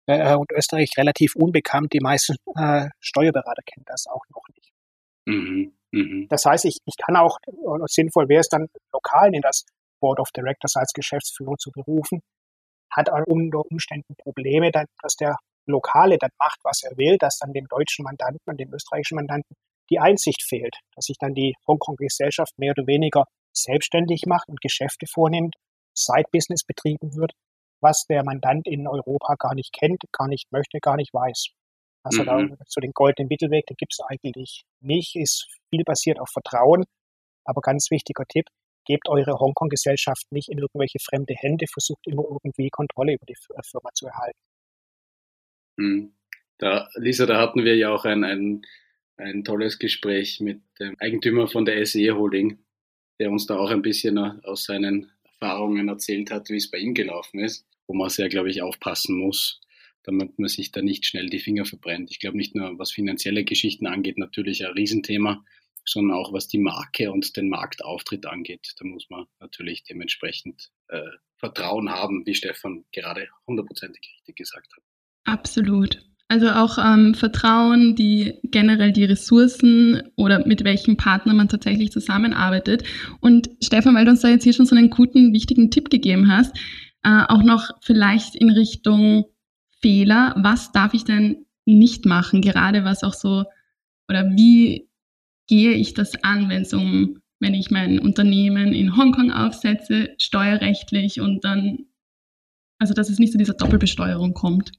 äh, 0.06 0.34
und 0.34 0.50
Österreich 0.52 0.90
relativ 0.96 1.34
unbekannt. 1.36 1.92
Die 1.92 2.00
meisten 2.00 2.36
äh, 2.56 2.88
Steuerberater 3.00 3.62
kennen 3.66 3.84
das 3.86 4.06
auch 4.06 4.24
noch 4.30 4.44
nicht. 4.54 4.72
Mhm. 5.26 5.72
Mhm. 5.90 6.26
Das 6.28 6.44
heißt, 6.44 6.64
ich, 6.64 6.78
ich 6.84 6.96
kann 6.96 7.16
auch, 7.16 7.38
sinnvoll 7.86 8.28
wäre 8.28 8.40
es 8.40 8.48
dann, 8.48 8.68
lokal 8.92 9.34
in 9.34 9.42
das 9.42 9.64
Board 10.00 10.20
of 10.20 10.30
Directors 10.32 10.76
als 10.76 10.92
Geschäftsführer 10.92 11.56
zu 11.56 11.70
berufen 11.70 12.20
hat 12.96 13.10
unter 13.26 13.62
Umständen 13.70 14.14
Probleme, 14.16 14.70
dass 14.70 15.16
der 15.16 15.36
Lokale 15.66 16.18
dann 16.18 16.30
macht, 16.38 16.60
was 16.62 16.82
er 16.82 16.96
will, 16.96 17.16
dass 17.18 17.38
dann 17.38 17.52
dem 17.52 17.66
deutschen 17.68 18.04
Mandanten 18.04 18.42
und 18.46 18.58
dem 18.58 18.72
österreichischen 18.72 19.16
Mandanten 19.16 19.56
die 19.90 19.98
Einsicht 19.98 20.42
fehlt, 20.42 20.76
dass 20.94 21.06
sich 21.06 21.16
dann 21.18 21.34
die 21.34 21.54
Hongkong-Gesellschaft 21.66 22.58
mehr 22.58 22.72
oder 22.76 22.86
weniger 22.86 23.24
selbstständig 23.52 24.24
macht 24.26 24.48
und 24.48 24.60
Geschäfte 24.60 25.06
vornimmt, 25.06 25.56
Side-Business 25.94 26.64
betrieben 26.64 27.14
wird, 27.14 27.32
was 27.80 28.04
der 28.06 28.24
Mandant 28.24 28.66
in 28.66 28.88
Europa 28.88 29.34
gar 29.38 29.54
nicht 29.54 29.72
kennt, 29.72 30.02
gar 30.12 30.28
nicht 30.28 30.50
möchte, 30.50 30.78
gar 30.80 30.96
nicht 30.96 31.12
weiß. 31.12 31.48
Also 32.02 32.22
mhm. 32.22 32.26
da, 32.26 32.56
so 32.66 32.80
den 32.80 32.92
goldenen 32.92 33.28
Mittelweg, 33.28 33.66
den 33.66 33.76
gibt 33.76 33.92
es 33.92 34.00
eigentlich 34.06 34.64
nicht, 34.80 35.16
ist 35.16 35.46
viel 35.70 35.84
basiert 35.84 36.18
auf 36.18 36.30
Vertrauen. 36.30 36.84
Aber 37.44 37.60
ganz 37.60 37.90
wichtiger 37.90 38.24
Tipp, 38.26 38.46
gebt 38.84 39.08
eure 39.08 39.38
Hongkong-Gesellschaft 39.38 40.30
nicht 40.30 40.48
in 40.48 40.58
irgendwelche 40.58 40.98
fremde 40.98 41.34
Hände, 41.34 41.66
versucht 41.72 42.06
immer 42.06 42.24
irgendwie 42.24 42.68
Kontrolle 42.70 43.14
über 43.14 43.26
die 43.26 43.36
Firma 43.36 43.90
zu 43.94 44.06
erhalten. 44.06 44.38
Hm. 45.78 46.14
Da, 46.58 46.88
Lisa, 46.94 47.26
da 47.26 47.40
hatten 47.40 47.64
wir 47.64 47.76
ja 47.76 47.92
auch 47.92 48.04
ein, 48.04 48.22
ein, 48.22 48.62
ein 49.16 49.44
tolles 49.44 49.78
Gespräch 49.78 50.40
mit 50.40 50.62
dem 50.78 50.96
Eigentümer 51.00 51.48
von 51.48 51.64
der 51.64 51.84
SE 51.84 52.14
Holding, 52.14 52.58
der 53.18 53.30
uns 53.30 53.46
da 53.46 53.58
auch 53.58 53.70
ein 53.70 53.82
bisschen 53.82 54.18
aus 54.18 54.64
seinen 54.64 55.10
Erfahrungen 55.24 55.88
erzählt 55.88 56.30
hat, 56.30 56.48
wie 56.48 56.56
es 56.56 56.70
bei 56.70 56.78
ihm 56.78 56.94
gelaufen 56.94 57.40
ist, 57.40 57.66
wo 57.86 57.94
man 57.94 58.08
sehr, 58.08 58.28
glaube 58.28 58.50
ich, 58.50 58.62
aufpassen 58.62 59.18
muss, 59.18 59.60
damit 60.04 60.38
man 60.38 60.48
sich 60.48 60.70
da 60.70 60.80
nicht 60.80 61.06
schnell 61.06 61.26
die 61.26 61.40
Finger 61.40 61.64
verbrennt. 61.64 62.10
Ich 62.10 62.20
glaube 62.20 62.36
nicht 62.36 62.54
nur, 62.54 62.78
was 62.78 62.92
finanzielle 62.92 63.44
Geschichten 63.44 63.86
angeht, 63.86 64.16
natürlich 64.16 64.64
ein 64.64 64.72
Riesenthema, 64.72 65.44
sondern 65.84 66.16
auch 66.16 66.32
was 66.32 66.48
die 66.48 66.58
Marke 66.58 67.12
und 67.12 67.36
den 67.36 67.48
Marktauftritt 67.48 68.26
angeht. 68.26 68.74
Da 68.78 68.86
muss 68.86 69.08
man 69.10 69.26
natürlich 69.40 69.84
dementsprechend 69.84 70.70
äh, 70.88 71.00
Vertrauen 71.36 71.90
haben, 71.90 72.24
wie 72.26 72.34
Stefan 72.34 72.84
gerade 72.92 73.28
hundertprozentig 73.46 74.14
richtig 74.16 74.36
gesagt 74.36 74.68
hat. 74.76 74.82
Absolut. 75.24 76.02
Also 76.28 76.48
auch 76.48 76.78
ähm, 76.78 77.14
Vertrauen, 77.14 77.94
die 77.96 78.38
generell 78.44 78.92
die 78.92 79.04
Ressourcen 79.04 80.02
oder 80.16 80.46
mit 80.46 80.64
welchem 80.64 80.96
Partner 80.96 81.34
man 81.34 81.48
tatsächlich 81.48 81.92
zusammenarbeitet. 81.92 82.82
Und 83.20 83.50
Stefan, 83.62 83.94
weil 83.94 84.06
du 84.06 84.12
uns 84.12 84.20
da 84.20 84.28
jetzt 84.28 84.44
hier 84.44 84.54
schon 84.54 84.66
so 84.66 84.74
einen 84.74 84.90
guten, 84.90 85.32
wichtigen 85.34 85.70
Tipp 85.70 85.90
gegeben 85.90 86.30
hast, 86.32 86.56
äh, 87.02 87.24
auch 87.28 87.42
noch 87.42 87.70
vielleicht 87.82 88.34
in 88.36 88.50
Richtung 88.50 89.26
Fehler. 89.80 90.34
Was 90.38 90.72
darf 90.72 90.94
ich 90.94 91.04
denn 91.04 91.44
nicht 91.66 92.06
machen? 92.06 92.40
Gerade 92.40 92.84
was 92.84 93.04
auch 93.04 93.12
so, 93.12 93.44
oder 94.08 94.30
wie 94.30 94.88
gehe 95.46 95.72
ich 95.72 95.94
das 95.94 96.22
an, 96.22 96.48
wenn 96.48 96.62
es 96.62 96.72
um, 96.72 97.20
wenn 97.40 97.54
ich 97.54 97.70
mein 97.70 97.98
Unternehmen 97.98 98.72
in 98.72 98.96
Hongkong 98.96 99.30
aufsetze, 99.30 100.14
steuerrechtlich 100.18 101.20
und 101.20 101.44
dann, 101.44 101.86
also 102.78 102.94
dass 102.94 103.10
es 103.10 103.18
nicht 103.18 103.32
zu 103.32 103.38
dieser 103.38 103.54
Doppelbesteuerung 103.54 104.34
kommt? 104.34 104.72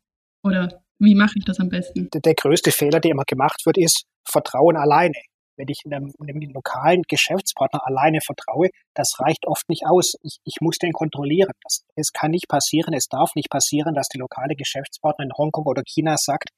Oder 0.44 0.82
wie 1.00 1.16
mache 1.16 1.34
ich 1.38 1.46
das 1.46 1.60
am 1.60 1.70
besten? 1.70 2.10
Der, 2.14 2.22
der 2.22 2.36
größte 2.36 2.72
Fehler, 2.72 3.00
der 3.00 3.12
immer 3.12 3.26
gemacht 3.28 3.66
wird, 3.66 3.78
ist 3.78 4.06
Vertrauen 4.28 4.78
alleine. 4.78 5.16
Wenn 5.58 5.68
ich 5.70 5.82
einem, 5.86 6.12
einem 6.20 6.52
lokalen 6.52 7.04
Geschäftspartner 7.08 7.86
alleine 7.86 8.20
vertraue, 8.20 8.70
das 8.94 9.14
reicht 9.20 9.48
oft 9.48 9.70
nicht 9.70 9.86
aus. 9.86 10.16
Ich, 10.22 10.40
ich 10.44 10.58
muss 10.60 10.78
den 10.78 10.92
kontrollieren. 10.92 11.52
Das, 11.64 11.84
es 11.96 12.12
kann 12.12 12.32
nicht 12.32 12.50
passieren, 12.50 12.94
es 12.94 13.08
darf 13.08 13.36
nicht 13.36 13.50
passieren, 13.50 13.96
dass 13.96 14.10
der 14.10 14.20
lokale 14.20 14.56
Geschäftspartner 14.56 15.26
in 15.26 15.32
Hongkong 15.38 15.66
oder 15.66 15.84
China 15.86 16.18
sagt, 16.18 16.50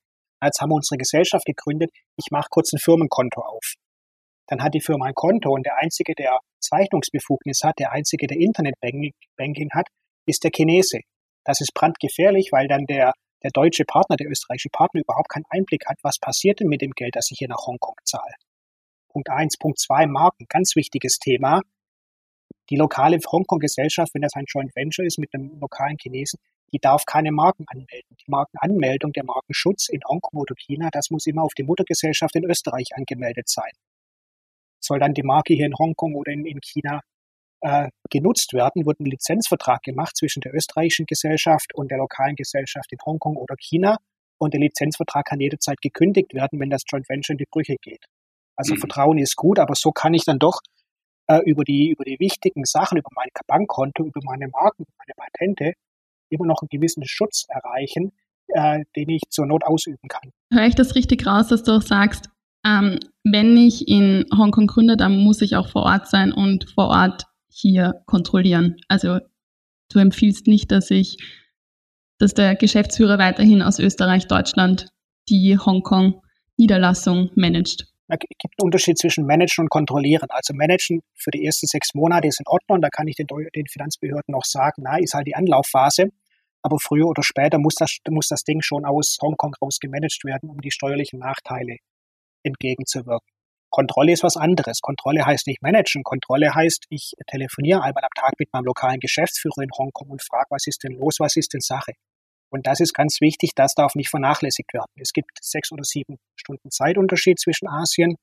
jetzt 0.44 0.62
haben 0.62 0.70
wir 0.70 0.76
unsere 0.76 0.98
Gesellschaft 0.98 1.46
gegründet, 1.46 1.92
ich 2.16 2.32
mache 2.32 2.48
kurz 2.50 2.74
ein 2.74 2.80
Firmenkonto 2.80 3.42
auf. 3.42 3.76
Dann 4.48 4.64
hat 4.64 4.74
die 4.74 4.82
Firma 4.82 5.06
ein 5.06 5.14
Konto 5.14 5.52
und 5.52 5.66
der 5.66 5.78
Einzige, 5.78 6.14
der 6.16 6.40
Zeichnungsbefugnis 6.60 7.62
hat, 7.64 7.80
der 7.80 7.92
Einzige, 7.92 8.28
der 8.28 8.38
Internetbanking 8.38 9.72
hat, 9.74 9.88
ist 10.26 10.44
der 10.44 10.52
Chinese. 10.56 11.00
Das 11.44 11.62
ist 11.62 11.74
brandgefährlich, 11.74 12.50
weil 12.52 12.68
dann 12.68 12.86
der 12.86 13.14
der 13.44 13.52
deutsche 13.52 13.86
Partner, 13.86 14.16
der 14.16 14.30
österreichische 14.30 14.70
Partner 14.70 15.02
überhaupt 15.02 15.30
keinen 15.30 15.46
Einblick 15.50 15.86
hat, 15.88 15.98
was 16.02 16.18
passiert 16.20 16.60
denn 16.60 16.68
mit 16.68 16.82
dem 16.82 16.92
Geld, 16.92 17.16
das 17.16 17.30
ich 17.32 17.38
hier 17.38 17.48
nach 17.48 17.66
Hongkong 17.68 17.96
zahle. 18.04 18.34
Punkt 19.10 19.30
eins, 19.30 19.58
Punkt 19.58 19.80
zwei, 19.80 20.06
Marken, 20.08 20.46
ganz 20.50 20.76
wichtiges 20.76 21.20
Thema. 21.20 21.62
Die 22.70 22.76
lokale 22.76 23.18
Hongkong-Gesellschaft, 23.18 24.14
wenn 24.14 24.22
das 24.22 24.34
ein 24.34 24.46
Joint 24.48 24.76
Venture 24.76 25.06
ist 25.06 25.20
mit 25.20 25.34
einem 25.34 25.58
lokalen 25.60 25.98
Chinesen, 26.02 26.40
die 26.74 26.80
darf 26.80 27.06
keine 27.06 27.32
Marken 27.32 27.64
anmelden. 27.68 28.18
Die 28.20 28.30
Markenanmeldung, 28.30 29.14
der 29.14 29.24
Markenschutz 29.24 29.88
in 29.88 30.02
Hongkong 30.06 30.42
oder 30.42 30.56
China, 30.56 30.90
das 30.92 31.10
muss 31.10 31.26
immer 31.28 31.44
auf 31.44 31.54
die 31.54 31.64
Muttergesellschaft 31.64 32.36
in 32.36 32.44
Österreich 32.44 32.90
angemeldet 32.96 33.48
sein. 33.48 33.72
Soll 34.88 35.00
dann 35.00 35.14
die 35.14 35.24
Marke 35.24 35.54
hier 35.54 35.66
in 35.66 35.74
Hongkong 35.78 36.16
oder 36.16 36.32
in, 36.32 36.46
in 36.46 36.60
China 36.62 37.02
äh, 37.62 37.90
genutzt 38.10 38.54
werden, 38.54 38.86
wird 38.86 39.00
ein 39.00 39.06
Lizenzvertrag 39.06 39.82
gemacht 39.84 40.16
zwischen 40.16 40.42
der 40.42 40.54
österreichischen 40.54 41.06
Gesellschaft 41.06 41.74
und 41.76 41.92
der 41.92 41.98
lokalen 41.98 42.36
Gesellschaft 42.36 42.92
in 42.92 43.00
Hongkong 43.06 43.36
oder 43.36 43.56
China. 43.60 43.98
Und 44.40 44.54
der 44.54 44.62
Lizenzvertrag 44.62 45.26
kann 45.26 45.40
jederzeit 45.40 45.82
gekündigt 45.82 46.34
werden, 46.34 46.60
wenn 46.60 46.70
das 46.70 46.84
Joint 46.88 47.10
Venture 47.10 47.34
in 47.34 47.40
die 47.40 47.48
Brüche 47.52 47.76
geht. 47.82 48.06
Also 48.56 48.76
mhm. 48.76 48.80
Vertrauen 48.80 49.18
ist 49.18 49.36
gut, 49.36 49.60
aber 49.60 49.76
so 49.76 49.92
kann 49.92 50.14
ich 50.14 50.24
dann 50.24 50.40
doch 50.40 50.62
äh, 51.28 51.42
über, 51.46 51.64
die, 51.64 51.90
über 51.90 52.06
die 52.06 52.20
wichtigen 52.20 52.64
Sachen, 52.64 52.98
über 52.98 53.10
mein 53.16 53.28
Bankkonto, 53.48 54.06
über 54.06 54.22
meine 54.24 54.48
Marken, 54.48 54.84
über 54.84 54.94
meine 54.98 55.14
Patente 55.18 55.74
immer 56.30 56.46
noch 56.46 56.62
einen 56.62 56.70
gewissen 56.70 57.04
Schutz 57.06 57.46
erreichen, 57.50 58.12
äh, 58.50 58.84
den 58.96 59.10
ich 59.10 59.24
zur 59.30 59.46
Not 59.46 59.64
ausüben 59.66 60.08
kann. 60.08 60.32
Höre 60.52 60.68
ich 60.68 60.76
das 60.76 60.96
richtig 60.96 61.26
raus, 61.26 61.48
dass 61.48 61.64
du 61.64 61.78
auch 61.78 61.82
sagst, 61.82 62.30
ähm, 62.66 63.00
wenn 63.24 63.58
ich 63.58 63.88
in 63.88 64.26
Hongkong 64.36 64.68
gründe, 64.68 64.98
dann 64.98 65.18
muss 65.18 65.42
ich 65.42 65.56
auch 65.56 65.70
vor 65.70 65.84
Ort 65.84 66.08
sein 66.08 66.32
und 66.32 66.70
vor 66.72 66.88
Ort 66.88 67.26
hier 67.50 68.02
kontrollieren. 68.06 68.78
Also 68.88 69.20
du 69.92 70.00
empfiehlst 70.00 70.48
nicht, 70.48 70.72
dass 70.72 70.92
ich, 70.92 71.18
dass 72.20 72.34
der 72.34 72.56
Geschäftsführer 72.56 73.18
weiterhin 73.18 73.62
aus 73.62 73.80
Österreich, 73.80 74.28
Deutschland 74.28 74.88
die 75.30 75.58
Hongkong-Niederlassung 75.58 77.32
managt. 77.36 77.88
Es 78.10 78.20
gibt 78.20 78.54
einen 78.58 78.66
Unterschied 78.68 78.98
zwischen 78.98 79.26
managen 79.26 79.64
und 79.64 79.70
kontrollieren. 79.70 80.28
Also 80.30 80.54
managen 80.54 81.02
für 81.14 81.32
die 81.32 81.46
ersten 81.46 81.68
sechs 81.68 81.94
Monate 81.94 82.28
ist 82.28 82.40
in 82.40 82.48
Ordnung. 82.48 82.82
Da 82.82 82.90
kann 82.90 83.08
ich 83.08 83.16
den, 83.16 83.28
den 83.28 83.68
Finanzbehörden 83.68 84.32
noch 84.32 84.46
sagen, 84.46 84.84
na, 84.84 84.98
ist 84.98 85.14
halt 85.14 85.28
die 85.28 85.36
Anlaufphase. 85.36 86.10
Aber 86.62 86.78
früher 86.80 87.06
oder 87.06 87.24
später 87.24 87.60
muss 87.60 87.76
das, 87.76 87.98
muss 88.10 88.28
das 88.28 88.44
Ding 88.44 88.62
schon 88.62 88.86
aus 88.86 89.18
Hongkong 89.22 89.54
raus 89.62 89.80
gemanagt 89.80 90.24
werden, 90.24 90.50
um 90.50 90.62
die 90.62 90.72
steuerlichen 90.72 91.20
Nachteile 91.20 91.78
entgegenzuwirken. 92.44 93.28
Kontrolle 93.70 94.14
ist 94.14 94.24
was 94.24 94.38
anderes. 94.38 94.80
Kontrolle 94.82 95.26
heißt 95.26 95.48
nicht 95.48 95.62
managen. 95.62 96.04
Kontrolle 96.04 96.56
heißt, 96.56 96.86
ich 96.90 97.14
telefoniere 97.30 97.82
einmal 97.82 98.04
am 98.04 98.16
Tag 98.16 98.34
mit 98.40 98.52
meinem 98.54 98.66
lokalen 98.66 99.00
Geschäftsführer 99.00 99.62
in 99.62 99.70
Hongkong 99.78 100.10
und 100.10 100.24
frage, 100.24 100.48
was 100.50 100.68
ist 100.68 100.84
denn 100.84 100.94
los, 100.94 101.20
was 101.20 101.36
ist 101.36 101.54
denn 101.54 101.62
Sache? 101.62 101.94
Und 102.50 102.66
das 102.66 102.80
ist 102.80 102.94
ganz 102.94 103.20
wichtig, 103.20 103.52
das 103.56 103.74
darf 103.74 103.96
nicht 103.96 104.10
vernachlässigt 104.10 104.74
werden. 104.74 104.92
Es 104.96 105.12
gibt 105.12 105.32
sechs 105.42 105.72
oder 105.72 105.84
sieben 105.84 106.18
Stunden 106.38 106.72
Zeitunterschied 106.72 107.40
zwischen 107.40 107.68
Asien 107.68 108.16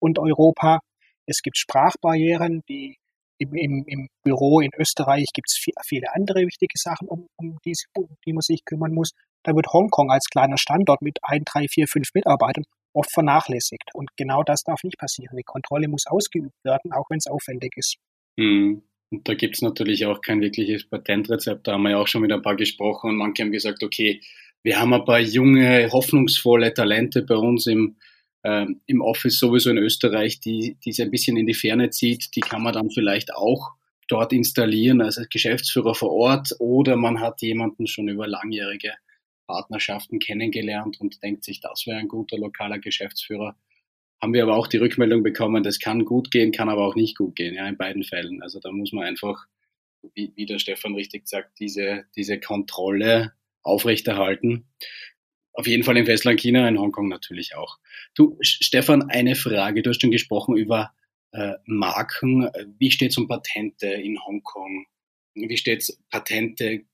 und 0.00 0.18
Europa. 0.18 0.80
Es 1.26 1.42
gibt 1.42 1.56
Sprachbarrieren, 1.56 2.62
die 2.68 2.96
im, 3.38 3.54
im, 3.54 3.84
im 3.86 4.08
Büro 4.24 4.58
in 4.60 4.70
Österreich 4.76 5.28
gibt 5.32 5.48
es 5.48 5.58
viele 5.86 6.12
andere 6.12 6.40
wichtige 6.40 6.76
Sachen, 6.76 7.06
um, 7.06 7.28
um, 7.36 7.58
die, 7.64 7.74
um 7.96 8.08
die 8.26 8.32
man 8.32 8.40
sich 8.40 8.64
kümmern 8.64 8.92
muss. 8.92 9.12
Da 9.44 9.54
wird 9.54 9.72
Hongkong 9.72 10.10
als 10.10 10.26
kleiner 10.26 10.58
Standort 10.58 11.02
mit 11.02 11.18
ein, 11.22 11.44
drei, 11.44 11.66
vier, 11.68 11.86
fünf 11.86 12.08
Mitarbeitern 12.14 12.64
oft 12.98 13.12
vernachlässigt. 13.12 13.90
Und 13.94 14.10
genau 14.16 14.42
das 14.42 14.64
darf 14.64 14.82
nicht 14.82 14.98
passieren. 14.98 15.36
Die 15.36 15.44
Kontrolle 15.44 15.88
muss 15.88 16.06
ausgeübt 16.06 16.64
werden, 16.64 16.92
auch 16.92 17.08
wenn 17.08 17.18
es 17.18 17.26
aufwendig 17.26 17.72
ist. 17.76 17.96
Mhm. 18.36 18.82
Und 19.10 19.26
da 19.26 19.34
gibt 19.34 19.56
es 19.56 19.62
natürlich 19.62 20.04
auch 20.04 20.20
kein 20.20 20.40
wirkliches 20.40 20.88
Patentrezept. 20.88 21.66
Da 21.66 21.72
haben 21.72 21.82
wir 21.82 21.90
ja 21.90 21.98
auch 21.98 22.08
schon 22.08 22.22
mit 22.22 22.32
ein 22.32 22.42
paar 22.42 22.56
gesprochen 22.56 23.10
und 23.10 23.16
manche 23.16 23.42
haben 23.42 23.52
gesagt, 23.52 23.82
okay, 23.82 24.20
wir 24.62 24.78
haben 24.78 24.92
ein 24.92 25.04
paar 25.04 25.20
junge, 25.20 25.88
hoffnungsvolle 25.90 26.74
Talente 26.74 27.22
bei 27.22 27.36
uns 27.36 27.66
im, 27.66 27.96
äh, 28.42 28.66
im 28.86 29.00
Office 29.00 29.38
sowieso 29.38 29.70
in 29.70 29.78
Österreich, 29.78 30.40
die, 30.40 30.76
die 30.84 30.90
es 30.90 31.00
ein 31.00 31.10
bisschen 31.10 31.36
in 31.36 31.46
die 31.46 31.54
Ferne 31.54 31.90
zieht. 31.90 32.34
Die 32.36 32.40
kann 32.40 32.62
man 32.62 32.74
dann 32.74 32.90
vielleicht 32.90 33.32
auch 33.32 33.70
dort 34.08 34.32
installieren 34.32 35.00
als 35.00 35.20
Geschäftsführer 35.30 35.94
vor 35.94 36.10
Ort 36.10 36.54
oder 36.58 36.96
man 36.96 37.20
hat 37.20 37.40
jemanden 37.40 37.86
schon 37.86 38.08
über 38.08 38.26
langjährige 38.26 38.92
Partnerschaften 39.48 40.20
kennengelernt 40.20 41.00
und 41.00 41.20
denkt 41.22 41.42
sich, 41.42 41.60
das 41.60 41.86
wäre 41.86 41.98
ein 41.98 42.06
guter 42.06 42.38
lokaler 42.38 42.78
Geschäftsführer. 42.78 43.56
Haben 44.22 44.34
wir 44.34 44.42
aber 44.42 44.56
auch 44.56 44.68
die 44.68 44.76
Rückmeldung 44.76 45.22
bekommen, 45.22 45.62
das 45.64 45.80
kann 45.80 46.04
gut 46.04 46.30
gehen, 46.30 46.52
kann 46.52 46.68
aber 46.68 46.86
auch 46.86 46.94
nicht 46.94 47.16
gut 47.16 47.34
gehen, 47.34 47.54
ja, 47.54 47.66
in 47.66 47.76
beiden 47.76 48.04
Fällen. 48.04 48.42
Also 48.42 48.60
da 48.60 48.70
muss 48.70 48.92
man 48.92 49.04
einfach, 49.04 49.46
wie, 50.14 50.32
wie 50.36 50.46
der 50.46 50.58
Stefan 50.58 50.94
richtig 50.94 51.26
sagt, 51.26 51.58
diese, 51.58 52.04
diese 52.14 52.38
Kontrolle 52.38 53.32
aufrechterhalten. 53.62 54.68
Auf 55.52 55.66
jeden 55.66 55.82
Fall 55.82 55.96
im 55.96 56.06
Festland 56.06 56.40
China, 56.40 56.68
in 56.68 56.78
Hongkong 56.78 57.08
natürlich 57.08 57.56
auch. 57.56 57.78
Du, 58.14 58.36
Stefan, 58.42 59.10
eine 59.10 59.34
Frage. 59.34 59.82
Du 59.82 59.90
hast 59.90 60.00
schon 60.00 60.10
gesprochen 60.10 60.56
über 60.56 60.92
äh, 61.32 61.54
Marken. 61.66 62.48
Wie 62.78 62.90
steht 62.90 63.10
es 63.10 63.18
um 63.18 63.28
Patente 63.28 63.88
in 63.88 64.24
Hongkong? 64.24 64.86
Wie 65.34 65.56
steht 65.56 65.80
es 65.80 66.00
Patente 66.10 66.84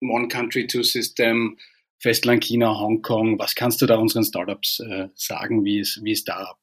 One 0.00 0.28
Country, 0.28 0.66
Two 0.66 0.82
System, 0.82 1.58
Festland 1.98 2.42
China, 2.42 2.78
Hongkong. 2.78 3.38
Was 3.38 3.54
kannst 3.54 3.82
du 3.82 3.86
da 3.86 3.96
unseren 3.96 4.24
Startups 4.24 4.80
äh, 4.80 5.08
sagen, 5.14 5.64
wie 5.64 5.80
es, 5.80 6.00
wie 6.02 6.12
es 6.12 6.24
da 6.24 6.36
ab, 6.36 6.58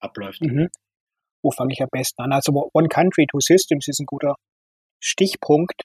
abläuft? 0.00 0.42
Mhm. 0.42 0.68
Wo 1.42 1.50
fange 1.50 1.72
ich 1.72 1.82
am 1.82 1.88
besten 1.90 2.22
an? 2.22 2.32
Also 2.32 2.52
One 2.72 2.88
Country, 2.88 3.26
Two 3.26 3.40
Systems 3.40 3.88
ist 3.88 4.00
ein 4.00 4.06
guter 4.06 4.36
Stichpunkt. 5.00 5.82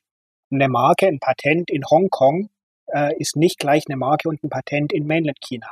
Eine 0.51 0.69
Marke, 0.69 1.07
ein 1.07 1.19
Patent 1.19 1.69
in 1.71 1.83
Hongkong 1.89 2.49
äh, 2.93 3.13
ist 3.17 3.35
nicht 3.35 3.59
gleich 3.59 3.83
eine 3.87 3.97
Marke 3.97 4.29
und 4.29 4.43
ein 4.43 4.49
Patent 4.49 4.93
in 4.93 5.07
Mainland 5.07 5.37
China. 5.41 5.67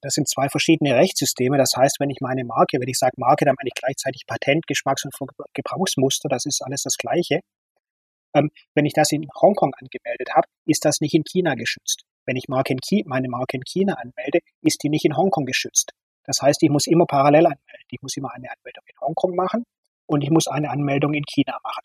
Das 0.00 0.14
sind 0.14 0.26
zwei 0.26 0.48
verschiedene 0.48 0.96
Rechtssysteme. 0.96 1.58
Das 1.58 1.74
heißt, 1.76 2.00
wenn 2.00 2.08
ich 2.08 2.20
meine 2.20 2.44
Marke, 2.44 2.80
wenn 2.80 2.88
ich 2.88 2.98
sage 2.98 3.12
Marke, 3.18 3.44
dann 3.44 3.56
meine 3.58 3.68
ich 3.68 3.74
gleichzeitig 3.74 4.22
Patent, 4.26 4.66
Geschmacks- 4.66 5.04
und 5.04 5.12
Gebrauchsmuster. 5.52 6.28
Das 6.30 6.46
ist 6.46 6.62
alles 6.62 6.82
das 6.82 6.96
Gleiche. 6.96 7.40
Ähm, 8.36 8.50
wenn 8.74 8.84
ich 8.84 8.92
das 8.92 9.12
in 9.12 9.26
Hongkong 9.40 9.72
angemeldet 9.80 10.28
habe, 10.34 10.46
ist 10.66 10.84
das 10.84 11.00
nicht 11.00 11.14
in 11.14 11.24
China 11.24 11.54
geschützt. 11.54 12.04
Wenn 12.26 12.36
ich 12.36 12.48
Marke 12.48 12.76
meine 13.06 13.28
Marke 13.28 13.56
in 13.56 13.62
China 13.64 13.94
anmelde, 13.94 14.40
ist 14.60 14.82
die 14.82 14.90
nicht 14.90 15.06
in 15.06 15.16
Hongkong 15.16 15.46
geschützt. 15.46 15.92
Das 16.24 16.42
heißt, 16.42 16.62
ich 16.62 16.70
muss 16.70 16.86
immer 16.86 17.06
parallel 17.06 17.46
anmelden. 17.46 17.86
Ich 17.90 18.02
muss 18.02 18.16
immer 18.16 18.34
eine 18.34 18.50
Anmeldung 18.50 18.84
in 18.86 19.00
Hongkong 19.00 19.34
machen 19.34 19.64
und 20.06 20.22
ich 20.22 20.30
muss 20.30 20.48
eine 20.48 20.70
Anmeldung 20.70 21.14
in 21.14 21.24
China 21.24 21.58
machen. 21.62 21.84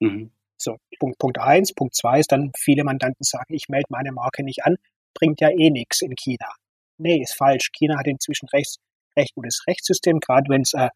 Mhm. 0.00 0.30
So, 0.58 0.76
Punkt, 0.98 1.18
Punkt 1.18 1.38
eins. 1.38 1.72
Punkt 1.72 1.94
zwei 1.94 2.20
ist 2.20 2.32
dann, 2.32 2.52
viele 2.58 2.84
Mandanten 2.84 3.24
sagen, 3.24 3.54
ich 3.54 3.68
melde 3.68 3.86
meine 3.88 4.12
Marke 4.12 4.42
nicht 4.42 4.64
an, 4.64 4.76
bringt 5.14 5.40
ja 5.40 5.48
eh 5.48 5.70
nichts 5.70 6.02
in 6.02 6.14
China. 6.16 6.52
Nee, 6.98 7.22
ist 7.22 7.34
falsch. 7.34 7.70
China 7.72 7.98
hat 7.98 8.06
inzwischen 8.06 8.48
recht, 8.48 8.76
recht 9.16 9.34
gutes 9.34 9.64
Rechtssystem, 9.66 10.18
gerade 10.20 10.50
wenn 10.50 10.62
es 10.62 10.74
äh, 10.74 10.88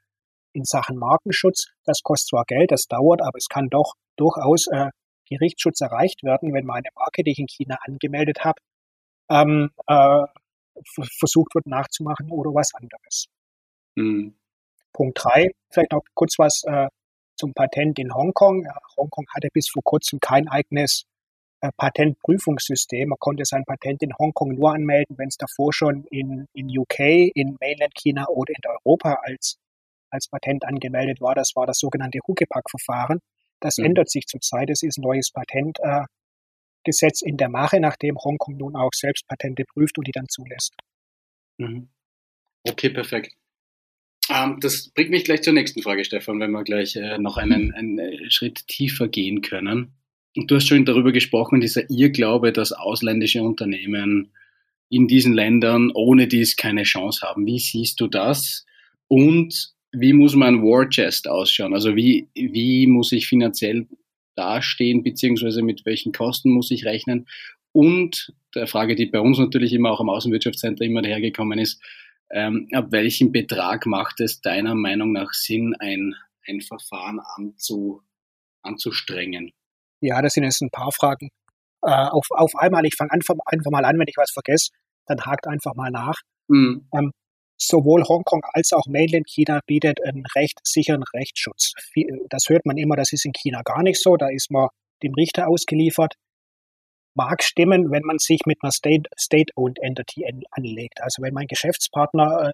in 0.52 0.64
Sachen 0.64 0.96
Markenschutz, 0.96 1.66
das 1.84 2.00
kostet 2.02 2.28
zwar 2.28 2.44
Geld, 2.44 2.70
das 2.70 2.82
dauert, 2.88 3.22
aber 3.22 3.36
es 3.36 3.46
kann 3.48 3.68
doch 3.70 3.94
durchaus 4.16 4.66
äh, 4.72 4.90
Gerichtsschutz 5.28 5.80
erreicht 5.80 6.22
werden, 6.22 6.52
wenn 6.52 6.64
meine 6.64 6.88
Marke, 6.94 7.22
die 7.22 7.32
ich 7.32 7.38
in 7.38 7.46
China 7.46 7.78
angemeldet 7.86 8.44
habe, 8.44 8.60
ähm, 9.30 9.70
äh, 9.86 10.24
versucht 11.18 11.54
wird 11.54 11.66
nachzumachen 11.66 12.30
oder 12.30 12.50
was 12.50 12.70
anderes. 12.74 13.26
Mhm. 13.94 14.34
Punkt 14.92 15.18
drei, 15.22 15.50
vielleicht 15.70 15.92
noch 15.92 16.02
kurz 16.14 16.38
was 16.38 16.62
äh, 16.66 16.88
zum 17.36 17.54
Patent 17.54 17.98
in 17.98 18.12
Hongkong. 18.12 18.64
Ja, 18.64 18.76
Hongkong 18.96 19.26
hatte 19.34 19.48
bis 19.52 19.70
vor 19.72 19.82
kurzem 19.82 20.18
kein 20.20 20.48
eigenes 20.48 21.04
äh, 21.60 21.70
Patentprüfungssystem. 21.76 23.08
Man 23.08 23.18
konnte 23.18 23.44
sein 23.44 23.64
Patent 23.64 24.02
in 24.02 24.12
Hongkong 24.18 24.54
nur 24.54 24.74
anmelden, 24.74 25.16
wenn 25.18 25.28
es 25.28 25.36
davor 25.36 25.72
schon 25.72 26.04
in, 26.10 26.46
in 26.52 26.66
UK, 26.66 27.00
in 27.34 27.56
Mainland 27.60 27.94
China 27.94 28.26
oder 28.28 28.52
in 28.52 28.70
Europa 28.70 29.18
als, 29.22 29.58
als 30.10 30.28
Patent 30.28 30.64
angemeldet 30.64 31.20
war. 31.20 31.34
Das 31.34 31.52
war 31.54 31.66
das 31.66 31.78
sogenannte 31.78 32.18
Huckepack-Verfahren. 32.26 33.20
Das 33.60 33.78
mhm. 33.78 33.86
ändert 33.86 34.10
sich 34.10 34.26
zurzeit. 34.26 34.70
Es 34.70 34.82
ist 34.82 34.98
ein 34.98 35.02
neues 35.02 35.30
Patentgesetz 35.32 37.22
äh, 37.22 37.28
in 37.28 37.36
der 37.36 37.48
Mache, 37.48 37.80
nachdem 37.80 38.16
Hongkong 38.16 38.56
nun 38.56 38.76
auch 38.76 38.92
selbst 38.94 39.26
Patente 39.28 39.64
prüft 39.64 39.98
und 39.98 40.06
die 40.06 40.12
dann 40.12 40.28
zulässt. 40.28 40.74
Mhm. 41.58 41.88
Okay, 42.64 42.90
perfekt. 42.90 43.34
Ähm, 44.30 44.58
das 44.60 44.90
bringt 44.90 45.10
mich 45.10 45.24
gleich 45.24 45.42
zur 45.42 45.52
nächsten 45.52 45.82
Frage, 45.82 46.04
Stefan, 46.04 46.40
wenn 46.40 46.52
wir 46.52 46.64
gleich 46.64 46.96
äh, 46.96 47.18
noch 47.18 47.36
einen, 47.36 47.74
einen 47.74 47.98
äh, 47.98 48.30
Schritt 48.30 48.66
tiefer 48.66 49.08
gehen 49.08 49.42
können. 49.42 49.94
Und 50.36 50.50
du 50.50 50.56
hast 50.56 50.68
schon 50.68 50.84
darüber 50.84 51.12
gesprochen, 51.12 51.60
dieser 51.60 51.90
Irrglaube, 51.90 52.52
dass 52.52 52.72
ausländische 52.72 53.42
Unternehmen 53.42 54.32
in 54.88 55.08
diesen 55.08 55.34
Ländern 55.34 55.90
ohne 55.92 56.28
dies 56.28 56.56
keine 56.56 56.84
Chance 56.84 57.26
haben. 57.26 57.46
Wie 57.46 57.58
siehst 57.58 58.00
du 58.00 58.06
das? 58.06 58.66
Und 59.08 59.74
wie 59.92 60.12
muss 60.12 60.34
mein 60.34 60.62
War 60.62 60.88
Chest 60.88 61.28
ausschauen? 61.28 61.74
Also 61.74 61.96
wie, 61.96 62.28
wie 62.34 62.86
muss 62.86 63.12
ich 63.12 63.26
finanziell 63.26 63.86
dastehen, 64.36 65.02
beziehungsweise 65.02 65.62
mit 65.62 65.84
welchen 65.84 66.12
Kosten 66.12 66.50
muss 66.50 66.70
ich 66.70 66.84
rechnen? 66.84 67.26
Und 67.72 68.32
der 68.54 68.66
Frage, 68.66 68.94
die 68.94 69.06
bei 69.06 69.20
uns 69.20 69.38
natürlich 69.38 69.72
immer 69.72 69.90
auch 69.90 70.00
am 70.00 70.08
Außenwirtschaftscenter 70.08 70.84
immer 70.84 71.02
dahergekommen 71.02 71.58
ist, 71.58 71.82
ähm, 72.30 72.68
ab 72.72 72.86
welchem 72.90 73.32
Betrag 73.32 73.86
macht 73.86 74.20
es 74.20 74.40
deiner 74.40 74.74
Meinung 74.74 75.12
nach 75.12 75.32
Sinn, 75.32 75.74
ein, 75.78 76.14
ein 76.46 76.60
Verfahren 76.60 77.20
anzu, 77.36 78.02
anzustrengen? 78.62 79.52
Ja, 80.00 80.22
das 80.22 80.34
sind 80.34 80.44
jetzt 80.44 80.62
ein 80.62 80.70
paar 80.70 80.92
Fragen. 80.92 81.30
Äh, 81.82 81.90
auf, 81.90 82.26
auf 82.30 82.54
einmal, 82.56 82.84
ich 82.86 82.94
fange 82.96 83.10
einfach, 83.12 83.34
einfach 83.46 83.70
mal 83.70 83.84
an, 83.84 83.98
wenn 83.98 84.08
ich 84.08 84.16
was 84.16 84.30
vergesse, 84.30 84.70
dann 85.06 85.20
hakt 85.22 85.46
einfach 85.46 85.74
mal 85.74 85.90
nach. 85.90 86.20
Mhm. 86.48 86.86
Ähm, 86.94 87.12
sowohl 87.60 88.02
Hongkong 88.04 88.42
als 88.52 88.72
auch 88.72 88.86
Mainland 88.88 89.28
China 89.28 89.60
bietet 89.66 90.02
einen 90.04 90.24
recht 90.34 90.58
sicheren 90.64 91.04
Rechtsschutz. 91.14 91.72
Das 92.28 92.48
hört 92.48 92.64
man 92.64 92.78
immer, 92.78 92.96
das 92.96 93.12
ist 93.12 93.26
in 93.26 93.32
China 93.32 93.60
gar 93.62 93.82
nicht 93.82 94.00
so. 94.00 94.16
Da 94.16 94.28
ist 94.28 94.50
man 94.50 94.68
dem 95.02 95.12
Richter 95.14 95.48
ausgeliefert. 95.48 96.14
Mag 97.14 97.42
stimmen, 97.42 97.90
wenn 97.90 98.02
man 98.04 98.18
sich 98.18 98.40
mit 98.46 98.58
einer 98.62 98.72
State-owned 98.72 99.78
Entity 99.82 100.24
anlegt. 100.50 101.02
Also 101.02 101.22
wenn 101.22 101.34
mein 101.34 101.46
Geschäftspartner 101.46 102.48
äh, 102.48 102.52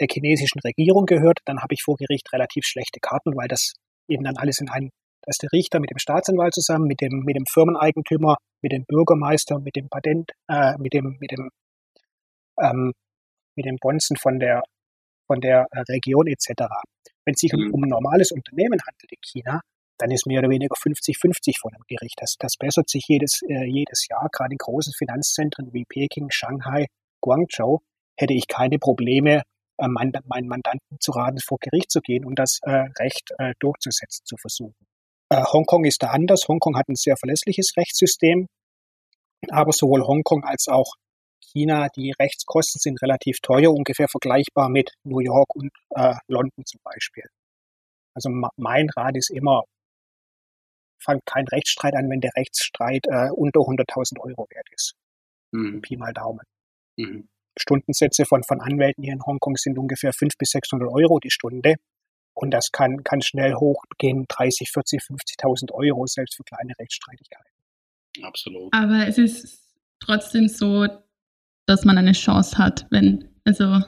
der 0.00 0.08
chinesischen 0.10 0.60
Regierung 0.60 1.06
gehört, 1.06 1.38
dann 1.44 1.60
habe 1.60 1.74
ich 1.74 1.82
vor 1.82 1.96
Gericht 1.96 2.32
relativ 2.32 2.64
schlechte 2.64 3.00
Karten, 3.00 3.36
weil 3.36 3.48
das 3.48 3.74
eben 4.08 4.24
dann 4.24 4.36
alles 4.36 4.60
in 4.60 4.70
einem, 4.70 4.90
da 5.22 5.30
ist 5.30 5.42
der 5.42 5.52
Richter 5.52 5.78
mit 5.78 5.90
dem 5.90 5.98
Staatsanwalt 5.98 6.54
zusammen, 6.54 6.86
mit 6.86 7.00
dem, 7.00 7.22
mit 7.24 7.36
dem 7.36 7.44
Firmeneigentümer, 7.46 8.36
mit 8.62 8.72
dem 8.72 8.84
Bürgermeister, 8.86 9.58
mit 9.58 9.76
dem 9.76 9.88
Patent, 9.88 10.32
äh, 10.48 10.74
mit 10.78 10.94
dem, 10.94 11.16
mit 11.20 11.30
dem 11.30 11.50
ähm, 12.60 12.92
mit 13.58 13.66
den 13.66 13.76
Bonzen 13.76 14.16
von 14.16 14.38
der, 14.38 14.62
von 15.26 15.40
der 15.40 15.66
äh, 15.72 15.80
Region 15.92 16.26
etc. 16.26 16.64
Wenn 17.26 17.34
es 17.34 17.40
sich 17.40 17.52
mhm. 17.52 17.74
um, 17.74 17.84
ein 17.84 17.90
normales 17.90 18.32
Unternehmen 18.32 18.78
handelt 18.80 19.12
in 19.12 19.18
China, 19.20 19.60
dann 19.98 20.10
ist 20.12 20.26
mehr 20.26 20.38
oder 20.38 20.48
weniger 20.48 20.74
50-50 20.74 21.58
von 21.60 21.72
dem 21.72 21.82
Gericht. 21.88 22.14
Das, 22.20 22.36
das 22.38 22.56
bessert 22.56 22.88
sich 22.88 23.04
jedes, 23.08 23.42
äh, 23.48 23.66
jedes 23.66 24.06
Jahr, 24.08 24.28
gerade 24.32 24.52
in 24.52 24.58
großen 24.58 24.94
Finanzzentren 24.96 25.72
wie 25.72 25.84
Peking, 25.84 26.28
Shanghai, 26.30 26.86
Guangzhou, 27.20 27.80
hätte 28.16 28.32
ich 28.32 28.46
keine 28.46 28.78
Probleme, 28.78 29.42
äh, 29.78 29.88
mein, 29.88 30.12
meinen 30.24 30.48
Mandanten 30.48 30.98
zu 31.00 31.10
raten, 31.10 31.38
vor 31.44 31.58
Gericht 31.60 31.90
zu 31.90 32.00
gehen 32.00 32.24
und 32.24 32.38
das 32.38 32.60
äh, 32.62 32.86
Recht 33.00 33.32
äh, 33.38 33.54
durchzusetzen, 33.58 34.24
zu 34.24 34.36
versuchen. 34.36 34.86
Äh, 35.30 35.42
Hongkong 35.42 35.84
ist 35.84 36.02
da 36.02 36.08
anders. 36.08 36.46
Hongkong 36.48 36.76
hat 36.76 36.88
ein 36.88 36.94
sehr 36.94 37.16
verlässliches 37.16 37.72
Rechtssystem, 37.76 38.46
aber 39.50 39.72
sowohl 39.72 40.06
Hongkong 40.06 40.44
als 40.44 40.68
auch 40.68 40.94
China, 41.52 41.88
die 41.94 42.12
Rechtskosten 42.18 42.80
sind 42.80 43.02
relativ 43.02 43.40
teuer, 43.40 43.72
ungefähr 43.72 44.08
vergleichbar 44.08 44.68
mit 44.68 44.92
New 45.04 45.20
York 45.20 45.54
und 45.54 45.70
äh, 45.90 46.14
London 46.26 46.64
zum 46.64 46.80
Beispiel. 46.82 47.24
Also 48.14 48.30
mein 48.56 48.88
Rat 48.96 49.16
ist 49.16 49.30
immer, 49.30 49.62
fangt 51.00 51.24
kein 51.24 51.46
Rechtsstreit 51.46 51.94
an, 51.94 52.10
wenn 52.10 52.20
der 52.20 52.32
Rechtsstreit 52.36 53.06
äh, 53.06 53.30
unter 53.30 53.60
100.000 53.60 54.18
Euro 54.20 54.46
wert 54.50 54.66
ist. 54.72 54.94
Mhm. 55.52 55.80
Pi 55.80 55.96
mal 55.96 56.12
Daumen. 56.12 56.44
Mhm. 56.96 57.28
Stundensätze 57.58 58.24
von, 58.24 58.42
von 58.44 58.60
Anwälten 58.60 59.02
hier 59.04 59.12
in 59.12 59.24
Hongkong 59.24 59.56
sind 59.56 59.78
ungefähr 59.78 60.12
500 60.12 60.38
bis 60.38 60.50
600 60.50 60.88
Euro 60.88 61.18
die 61.18 61.30
Stunde. 61.30 61.74
Und 62.34 62.52
das 62.52 62.70
kann, 62.70 63.02
kann 63.02 63.20
schnell 63.20 63.54
hochgehen, 63.54 64.26
30, 64.28 64.70
40, 64.70 65.00
50.000 65.00 65.72
Euro, 65.72 66.06
selbst 66.06 66.36
für 66.36 66.44
kleine 66.44 66.72
Rechtsstreitigkeiten. 66.78 67.52
Absolut. 68.22 68.72
Aber 68.72 69.08
es 69.08 69.18
ist 69.18 69.58
trotzdem 69.98 70.46
so, 70.46 70.86
dass 71.68 71.84
man 71.84 71.98
eine 71.98 72.12
Chance 72.12 72.58
hat, 72.58 72.86
wenn, 72.90 73.28
also. 73.44 73.80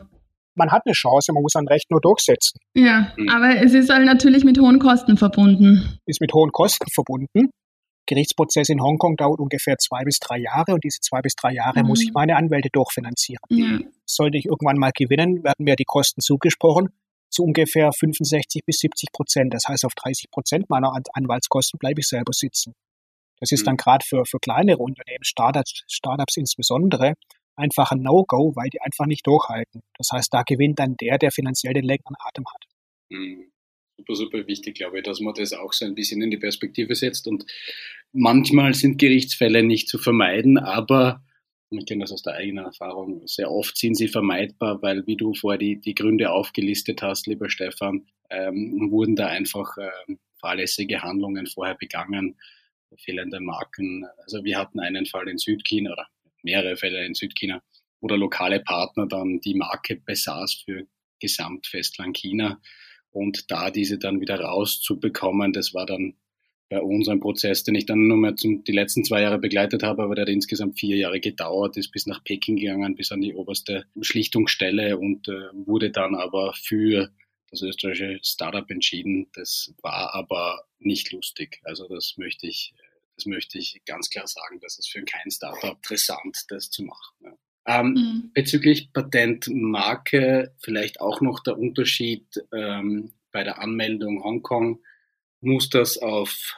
Man 0.55 0.71
hat 0.71 0.83
eine 0.85 0.93
Chance, 0.93 1.33
man 1.33 1.43
muss 1.43 1.57
ein 1.57 1.67
Recht 1.69 1.91
nur 1.91 2.01
durchsetzen. 2.01 2.59
Ja, 2.75 3.13
mhm. 3.17 3.29
aber 3.29 3.63
es 3.65 3.73
ist 3.73 3.89
halt 3.89 4.05
natürlich 4.05 4.45
mit 4.45 4.59
hohen 4.59 4.79
Kosten 4.79 5.17
verbunden. 5.17 5.99
Ist 6.07 6.21
mit 6.21 6.35
hohen 6.35 6.53
Kosten 6.53 6.91
verbunden. 6.93 7.51
Gerichtsprozess 8.07 8.69
in 8.69 8.83
Hongkong 8.83 9.17
dauert 9.17 9.39
ungefähr 9.39 9.79
zwei 9.79 10.03
bis 10.05 10.19
drei 10.19 10.39
Jahre 10.39 10.75
und 10.75 10.83
diese 10.85 11.01
zwei 11.01 11.21
bis 11.23 11.35
drei 11.37 11.53
Jahre 11.53 11.83
mhm. 11.83 11.89
muss 11.89 12.03
ich 12.03 12.13
meine 12.13 12.37
Anwälte 12.37 12.69
durchfinanzieren. 12.73 13.41
Ja. 13.49 13.79
Sollte 14.05 14.37
ich 14.37 14.47
irgendwann 14.47 14.77
mal 14.77 14.91
gewinnen, 14.95 15.45
werden 15.45 15.65
mir 15.65 15.77
die 15.77 15.85
Kosten 15.85 16.21
zugesprochen 16.21 16.89
zu 17.31 17.45
ungefähr 17.45 17.93
65 17.93 18.65
bis 18.67 18.79
70 18.81 19.13
Prozent. 19.13 19.55
Das 19.55 19.65
heißt, 19.69 19.85
auf 19.85 19.95
30 19.95 20.31
Prozent 20.31 20.69
meiner 20.69 20.93
Anwaltskosten 21.13 21.79
bleibe 21.79 22.01
ich 22.01 22.09
selber 22.09 22.33
sitzen. 22.33 22.75
Das 23.39 23.53
ist 23.53 23.63
mhm. 23.63 23.67
dann 23.67 23.77
gerade 23.77 24.05
für, 24.05 24.25
für 24.27 24.39
kleinere 24.39 24.79
Unternehmen, 24.79 25.25
Startups, 25.25 25.85
Startups 25.89 26.37
insbesondere, 26.37 27.15
einfach 27.57 27.93
ein 27.93 28.03
No-Go, 28.03 28.53
weil 28.55 28.69
die 28.71 28.81
einfach 28.81 29.07
nicht 29.07 29.27
durchhalten. 29.27 29.83
Das 29.97 30.09
heißt, 30.13 30.33
da 30.33 30.43
gewinnt 30.43 30.79
dann 30.79 30.97
der, 30.97 31.19
der 31.19 31.31
finanziell 31.31 31.75
den 31.75 31.85
längeren 31.85 32.17
Atem 32.19 32.45
hat. 32.47 32.65
Mhm. 33.11 33.51
Super, 33.99 34.15
super 34.15 34.47
wichtig, 34.47 34.77
glaube 34.77 34.99
ich, 34.99 35.05
dass 35.05 35.21
man 35.21 35.35
das 35.35 35.53
auch 35.53 35.75
so 35.75 35.85
ein 35.85 35.95
bisschen 35.95 36.23
in 36.23 36.31
die 36.31 36.39
Perspektive 36.39 36.95
setzt. 36.95 37.27
Und 37.27 37.45
manchmal 38.13 38.73
sind 38.73 38.99
Gerichtsfälle 38.99 39.63
nicht 39.63 39.89
zu 39.89 39.99
vermeiden, 39.99 40.57
aber 40.57 41.23
ich 41.71 41.87
kenne 41.87 42.01
das 42.01 42.13
aus 42.13 42.23
der 42.23 42.35
eigenen 42.35 42.65
Erfahrung, 42.65 43.23
sehr 43.27 43.51
oft 43.51 43.77
sind 43.79 43.95
sie 43.95 44.09
vermeidbar, 44.09 44.83
weil, 44.83 45.07
wie 45.07 45.17
du 45.17 45.35
vorher 45.35 45.59
die, 45.59 45.81
die 45.81 45.95
Gründe 45.95 46.33
aufgelistet 46.33 47.03
hast, 47.03 47.27
lieber 47.27 47.49
Stefan, 47.49 48.07
ähm, 48.29 48.89
wurden 48.91 49.15
da 49.15 49.29
einfach 49.29 49.77
äh, 49.77 50.15
fahrlässige 50.41 51.03
Handlungen 51.03 51.47
vorher 51.47 51.77
begangen, 51.77 52.37
fehlende 52.97 53.39
Marken. 53.41 54.05
Also 54.25 54.43
wir 54.43 54.59
hatten 54.59 54.81
einen 54.81 55.07
Fall 55.07 55.29
in 55.29 55.39
Südchina 55.39 55.93
oder 55.93 56.09
mehrere 56.43 56.77
Fälle 56.77 57.05
in 57.05 57.15
Südchina, 57.15 57.63
wo 58.01 58.09
der 58.09 58.19
lokale 58.19 58.61
Partner 58.61 59.07
dann 59.07 59.41
die 59.41 59.55
Marke 59.55 59.97
besaß 59.97 60.63
für 60.65 60.87
Gesamtfestland 61.21 62.17
China 62.17 62.61
und 63.11 63.51
da 63.51 63.71
diese 63.71 63.99
dann 63.99 64.21
wieder 64.21 64.41
rauszubekommen, 64.41 65.53
das 65.53 65.75
war 65.75 65.87
dann 65.87 66.15
bei 66.69 66.81
uns 66.81 67.09
ein 67.09 67.19
Prozess, 67.19 67.65
den 67.65 67.75
ich 67.75 67.85
dann 67.85 68.07
nur 68.07 68.17
mehr 68.17 68.37
zum, 68.37 68.63
die 68.63 68.73
letzten 68.73 69.05
zwei 69.05 69.23
Jahre 69.23 69.39
begleitet 69.39 69.83
habe, 69.83 70.05
aber 70.05 70.15
der 70.15 70.23
hat 70.23 70.29
insgesamt 70.29 70.79
vier 70.79 70.97
Jahre 70.97 71.19
gedauert, 71.19 71.77
ist 71.77 71.91
bis 71.91 72.07
nach 72.07 72.23
Peking 72.23 72.57
gegangen, 72.57 72.95
bis 72.95 73.11
an 73.11 73.21
die 73.21 73.35
oberste 73.35 73.87
Schlichtungsstelle 74.01 74.97
und 74.97 75.27
äh, 75.29 75.33
wurde 75.53 75.91
dann 75.91 76.15
aber 76.15 76.53
für 76.55 77.11
das 77.51 77.63
österreichische 77.63 78.21
Startup 78.23 78.71
entschieden. 78.71 79.27
Das 79.35 79.75
war 79.83 80.15
aber 80.15 80.63
nicht 80.79 81.11
lustig. 81.11 81.61
Also 81.65 81.89
das 81.89 82.15
möchte 82.17 82.47
ich 82.47 82.73
das 83.21 83.27
möchte 83.27 83.59
ich 83.59 83.83
ganz 83.85 84.09
klar 84.09 84.27
sagen, 84.27 84.61
dass 84.61 84.79
es 84.79 84.89
für 84.89 85.03
kein 85.03 85.31
Startup 85.31 85.77
interessant, 85.77 86.45
das 86.49 86.71
zu 86.71 86.85
machen. 86.85 87.17
Ja. 87.21 87.37
Ähm, 87.67 87.87
mhm. 87.89 88.31
Bezüglich 88.33 88.93
Patentmarke 88.93 90.55
vielleicht 90.59 91.01
auch 91.01 91.21
noch 91.21 91.41
der 91.41 91.59
Unterschied 91.59 92.27
ähm, 92.55 93.13
bei 93.31 93.45
der 93.45 93.61
Anmeldung 93.61 94.25
Hongkong. 94.25 94.81
Muss 95.43 95.69
das 95.69 95.99
auf 95.99 96.57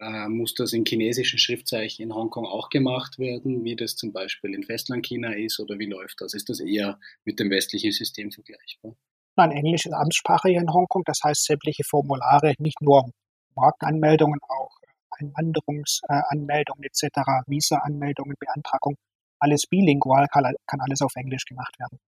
äh, 0.00 0.28
muss 0.28 0.54
das 0.54 0.72
in 0.72 0.84
chinesischen 0.84 1.38
Schriftzeichen 1.38 2.02
in 2.02 2.14
Hongkong 2.14 2.46
auch 2.46 2.70
gemacht 2.70 3.18
werden, 3.18 3.64
wie 3.64 3.76
das 3.76 3.96
zum 3.96 4.12
Beispiel 4.12 4.54
in 4.54 4.62
Festlandchina 4.62 5.34
ist 5.34 5.60
oder 5.60 5.78
wie 5.78 5.86
läuft 5.86 6.20
das? 6.20 6.34
Ist 6.34 6.48
das 6.48 6.60
eher 6.60 6.98
mit 7.24 7.38
dem 7.38 7.50
westlichen 7.50 7.92
System 7.92 8.30
vergleichbar? 8.30 8.96
Nein, 9.36 9.50
Englisch 9.50 9.84
ist 9.84 9.92
Amtssprache 9.92 10.48
hier 10.48 10.60
in 10.60 10.72
Hongkong. 10.72 11.02
Das 11.04 11.18
heißt, 11.22 11.44
sämtliche 11.44 11.84
Formulare, 11.84 12.54
nicht 12.58 12.80
nur 12.80 13.10
Markenanmeldungen, 13.54 14.40
auch 14.48 14.75
Einwanderungsanmeldungen 15.18 16.84
etc., 16.84 17.44
Visa-Anmeldungen, 17.46 18.36
Beantragung 18.38 18.96
alles 19.38 19.66
bilingual, 19.66 20.26
kann, 20.32 20.44
kann 20.66 20.80
alles 20.80 21.02
auf 21.02 21.14
Englisch 21.16 21.44
gemacht 21.44 21.78
werden. 21.78 21.98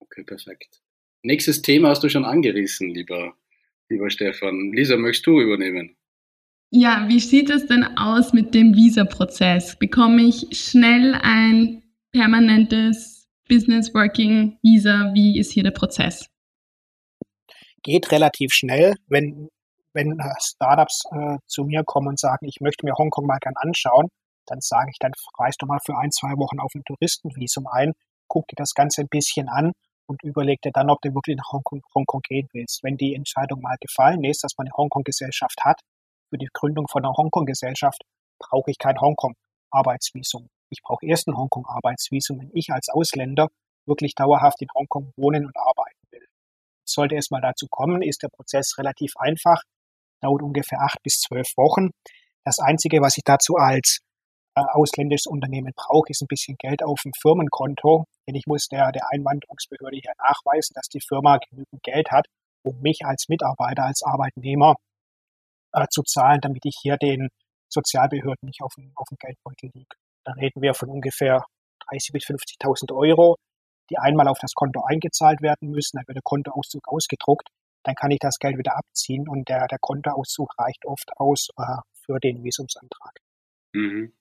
Okay, 0.00 0.24
perfekt. 0.24 0.80
Nächstes 1.22 1.62
Thema 1.62 1.90
hast 1.90 2.02
du 2.02 2.08
schon 2.08 2.24
angerissen, 2.24 2.90
lieber, 2.90 3.34
lieber 3.88 4.10
Stefan. 4.10 4.72
Lisa, 4.72 4.96
möchtest 4.96 5.26
du 5.26 5.40
übernehmen? 5.40 5.96
Ja, 6.70 7.06
wie 7.08 7.20
sieht 7.20 7.50
es 7.50 7.66
denn 7.66 7.84
aus 7.96 8.32
mit 8.32 8.54
dem 8.54 8.74
Visa-Prozess? 8.74 9.78
Bekomme 9.78 10.22
ich 10.22 10.46
schnell 10.52 11.14
ein 11.14 11.82
permanentes 12.12 13.28
Business 13.48 13.94
Working 13.94 14.58
Visa? 14.62 15.12
Wie 15.14 15.38
ist 15.38 15.52
hier 15.52 15.62
der 15.62 15.70
Prozess? 15.70 16.28
Geht 17.82 18.10
relativ 18.10 18.52
schnell, 18.52 18.94
wenn, 19.06 19.48
wenn 19.96 20.18
äh, 20.20 20.34
Startups 20.40 21.04
äh, 21.10 21.38
zu 21.46 21.64
mir 21.64 21.82
kommen 21.84 22.08
und 22.08 22.20
sagen, 22.20 22.46
ich 22.46 22.60
möchte 22.60 22.84
mir 22.84 22.94
Hongkong 22.96 23.26
mal 23.26 23.38
gern 23.40 23.54
anschauen, 23.56 24.08
dann 24.46 24.60
sage 24.60 24.90
ich, 24.90 24.98
dann 25.00 25.12
reist 25.38 25.60
du 25.60 25.66
mal 25.66 25.80
für 25.84 25.96
ein, 25.96 26.12
zwei 26.12 26.36
Wochen 26.36 26.60
auf 26.60 26.72
ein 26.74 26.84
Touristenvisum 26.84 27.66
ein, 27.66 27.92
guck 28.28 28.46
dir 28.48 28.56
das 28.56 28.74
Ganze 28.74 29.00
ein 29.00 29.08
bisschen 29.08 29.48
an 29.48 29.72
und 30.06 30.22
überleg 30.22 30.60
dir 30.62 30.70
dann, 30.72 30.90
ob 30.90 31.00
du 31.00 31.12
wirklich 31.14 31.36
nach 31.36 31.50
Hongkong, 31.52 31.82
Hongkong 31.94 32.20
gehen 32.22 32.48
willst. 32.52 32.84
Wenn 32.84 32.96
die 32.96 33.14
Entscheidung 33.14 33.60
mal 33.60 33.76
gefallen 33.80 34.22
ist, 34.22 34.44
dass 34.44 34.52
man 34.56 34.66
eine 34.66 34.76
Hongkong-Gesellschaft 34.76 35.64
hat, 35.64 35.80
für 36.30 36.38
die 36.38 36.48
Gründung 36.52 36.86
von 36.88 37.04
einer 37.04 37.14
Hongkong-Gesellschaft 37.16 38.02
brauche 38.38 38.70
ich 38.70 38.78
kein 38.78 39.00
Hongkong-Arbeitsvisum. 39.00 40.48
Ich 40.70 40.82
brauche 40.82 41.06
erst 41.06 41.28
ein 41.28 41.36
Hongkong-Arbeitsvisum, 41.36 42.40
wenn 42.40 42.50
ich 42.52 42.70
als 42.70 42.88
Ausländer 42.88 43.48
wirklich 43.86 44.14
dauerhaft 44.14 44.60
in 44.60 44.68
Hongkong 44.74 45.12
wohnen 45.16 45.46
und 45.46 45.56
arbeiten 45.56 46.00
will. 46.10 46.26
Sollte 46.84 47.16
es 47.16 47.30
mal 47.30 47.40
dazu 47.40 47.66
kommen, 47.68 48.02
ist 48.02 48.22
der 48.22 48.28
Prozess 48.28 48.76
relativ 48.78 49.12
einfach, 49.16 49.62
dauert 50.20 50.42
ungefähr 50.42 50.80
acht 50.80 51.02
bis 51.02 51.20
zwölf 51.20 51.48
Wochen. 51.56 51.90
Das 52.44 52.58
Einzige, 52.58 53.00
was 53.00 53.16
ich 53.18 53.24
dazu 53.24 53.56
als 53.56 54.00
äh, 54.54 54.62
ausländisches 54.72 55.26
Unternehmen 55.26 55.72
brauche, 55.74 56.10
ist 56.10 56.22
ein 56.22 56.28
bisschen 56.28 56.56
Geld 56.58 56.82
auf 56.82 57.00
dem 57.02 57.12
Firmenkonto, 57.20 58.04
denn 58.26 58.34
ich 58.34 58.46
muss 58.46 58.68
der, 58.68 58.92
der 58.92 59.02
Einwanderungsbehörde 59.10 59.96
hier 59.96 60.12
nachweisen, 60.18 60.72
dass 60.74 60.88
die 60.88 61.00
Firma 61.00 61.38
genügend 61.38 61.82
Geld 61.82 62.10
hat, 62.10 62.26
um 62.62 62.80
mich 62.80 63.04
als 63.04 63.26
Mitarbeiter, 63.28 63.84
als 63.84 64.02
Arbeitnehmer 64.02 64.76
äh, 65.72 65.86
zu 65.90 66.02
zahlen, 66.02 66.40
damit 66.40 66.64
ich 66.64 66.76
hier 66.80 66.96
den 66.96 67.28
Sozialbehörden 67.68 68.46
nicht 68.46 68.62
auf 68.62 68.74
dem, 68.74 68.92
auf 68.94 69.08
dem 69.08 69.18
Geldbeutel 69.18 69.70
liege. 69.74 69.96
Da 70.24 70.32
reden 70.32 70.62
wir 70.62 70.74
von 70.74 70.88
ungefähr 70.88 71.44
30.000 71.90 72.12
bis 72.12 72.24
50.000 72.24 72.94
Euro, 72.94 73.36
die 73.90 73.98
einmal 73.98 74.28
auf 74.28 74.38
das 74.40 74.54
Konto 74.54 74.82
eingezahlt 74.84 75.42
werden 75.42 75.70
müssen. 75.70 75.96
Dann 75.96 76.06
wird 76.08 76.16
der 76.16 76.22
Kontoauszug 76.22 76.88
ausgedruckt. 76.88 77.48
Dann 77.86 77.94
kann 77.94 78.10
ich 78.10 78.18
das 78.18 78.38
Geld 78.40 78.58
wieder 78.58 78.76
abziehen 78.76 79.28
und 79.28 79.48
der, 79.48 79.68
der 79.68 79.78
Kontoauszug 79.80 80.50
reicht 80.58 80.84
oft 80.84 81.08
aus 81.16 81.48
äh, 81.56 81.62
für 82.04 82.18
den 82.18 82.42
Visumsantrag. 82.42 83.12
Mhm. 83.72 84.12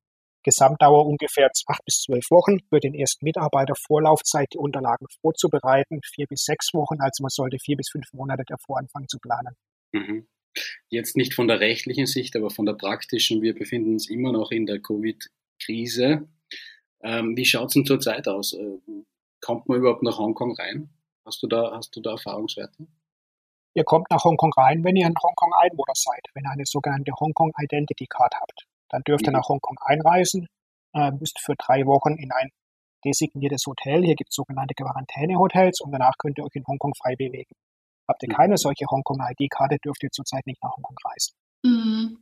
Gesamtdauer 0.44 1.08
ungefähr 1.08 1.50
acht 1.66 1.84
bis 1.84 2.02
zwölf 2.02 2.30
Wochen 2.30 2.60
für 2.70 2.80
den 2.80 2.94
ersten 2.94 3.26
Mitarbeiter 3.26 3.74
Vorlaufzeit, 3.88 4.46
die 4.54 4.60
Unterlagen 4.60 5.08
vorzubereiten, 5.20 6.00
vier 6.06 6.28
bis 6.28 6.44
sechs 6.44 6.72
Wochen. 6.76 7.02
Also 7.02 7.24
man 7.24 7.30
sollte 7.30 7.58
vier 7.58 7.76
bis 7.76 7.90
fünf 7.92 8.06
Monate 8.14 8.44
davor 8.46 8.78
anfangen 8.78 9.08
zu 9.08 9.18
planen. 9.18 9.56
Mhm. 9.92 10.28
Jetzt 10.90 11.18
nicht 11.18 11.34
von 11.34 11.48
der 11.48 11.60
rechtlichen 11.60 12.06
Sicht, 12.06 12.36
aber 12.36 12.52
von 12.52 12.68
der 12.68 12.74
praktischen. 12.74 13.42
Wir 13.42 13.56
befinden 13.56 13.94
uns 13.94 14.08
immer 14.08 14.32
noch 14.32 14.52
in 14.52 14.68
der 14.68 14.80
Covid-Krise. 14.80 16.28
Ähm, 17.02 17.36
wie 17.36 17.46
schaut 17.46 17.70
es 17.70 17.74
denn 17.74 17.86
zurzeit 17.86 18.28
aus? 18.28 18.54
Äh, 18.54 18.78
kommt 19.42 19.68
man 19.68 19.80
überhaupt 19.80 20.04
nach 20.04 20.20
Hongkong 20.20 20.56
rein? 20.56 20.92
Hast 21.26 21.42
du 21.42 21.48
da, 21.48 21.72
hast 21.76 21.96
du 21.96 22.02
da 22.02 22.12
Erfahrungswerte? 22.12 22.86
Ihr 23.76 23.84
kommt 23.84 24.10
nach 24.10 24.24
Hongkong 24.24 24.54
rein, 24.54 24.84
wenn 24.86 24.96
ihr 24.96 25.06
ein 25.06 25.14
Hongkong-Einwohner 25.22 25.94
seid, 25.96 26.26
wenn 26.34 26.46
ihr 26.46 26.52
eine 26.52 26.66
sogenannte 26.66 27.12
Hongkong 27.20 27.52
Identity 27.62 28.08
Card 28.08 28.34
habt. 28.40 28.66
Dann 28.90 29.04
dürft 29.04 29.28
ihr 29.28 29.32
mhm. 29.32 29.38
nach 29.38 29.50
Hongkong 29.50 29.78
einreisen, 29.82 30.48
äh, 30.94 31.12
müsst 31.12 31.40
für 31.42 31.56
drei 31.56 31.86
Wochen 31.86 32.16
in 32.16 32.32
ein 32.32 32.52
designiertes 33.04 33.66
Hotel. 33.68 34.04
Hier 34.04 34.16
gibt 34.16 34.30
es 34.32 34.36
sogenannte 34.36 34.74
Quarantänehotels 34.76 35.82
und 35.82 35.92
danach 35.92 36.14
könnt 36.18 36.38
ihr 36.38 36.46
euch 36.46 36.56
in 36.56 36.66
Hongkong 36.66 36.94
frei 36.96 37.16
bewegen. 37.18 37.54
Habt 38.08 38.24
ihr 38.24 38.30
keine 38.30 38.58
solche 38.58 38.86
Hongkong-ID-Karte, 38.86 39.78
dürft 39.84 40.04
ihr 40.04 40.12
zurzeit 40.12 40.46
nicht 40.46 40.64
nach 40.64 40.72
Hongkong 40.78 40.96
reisen. 41.04 41.36
Mhm. 41.64 42.18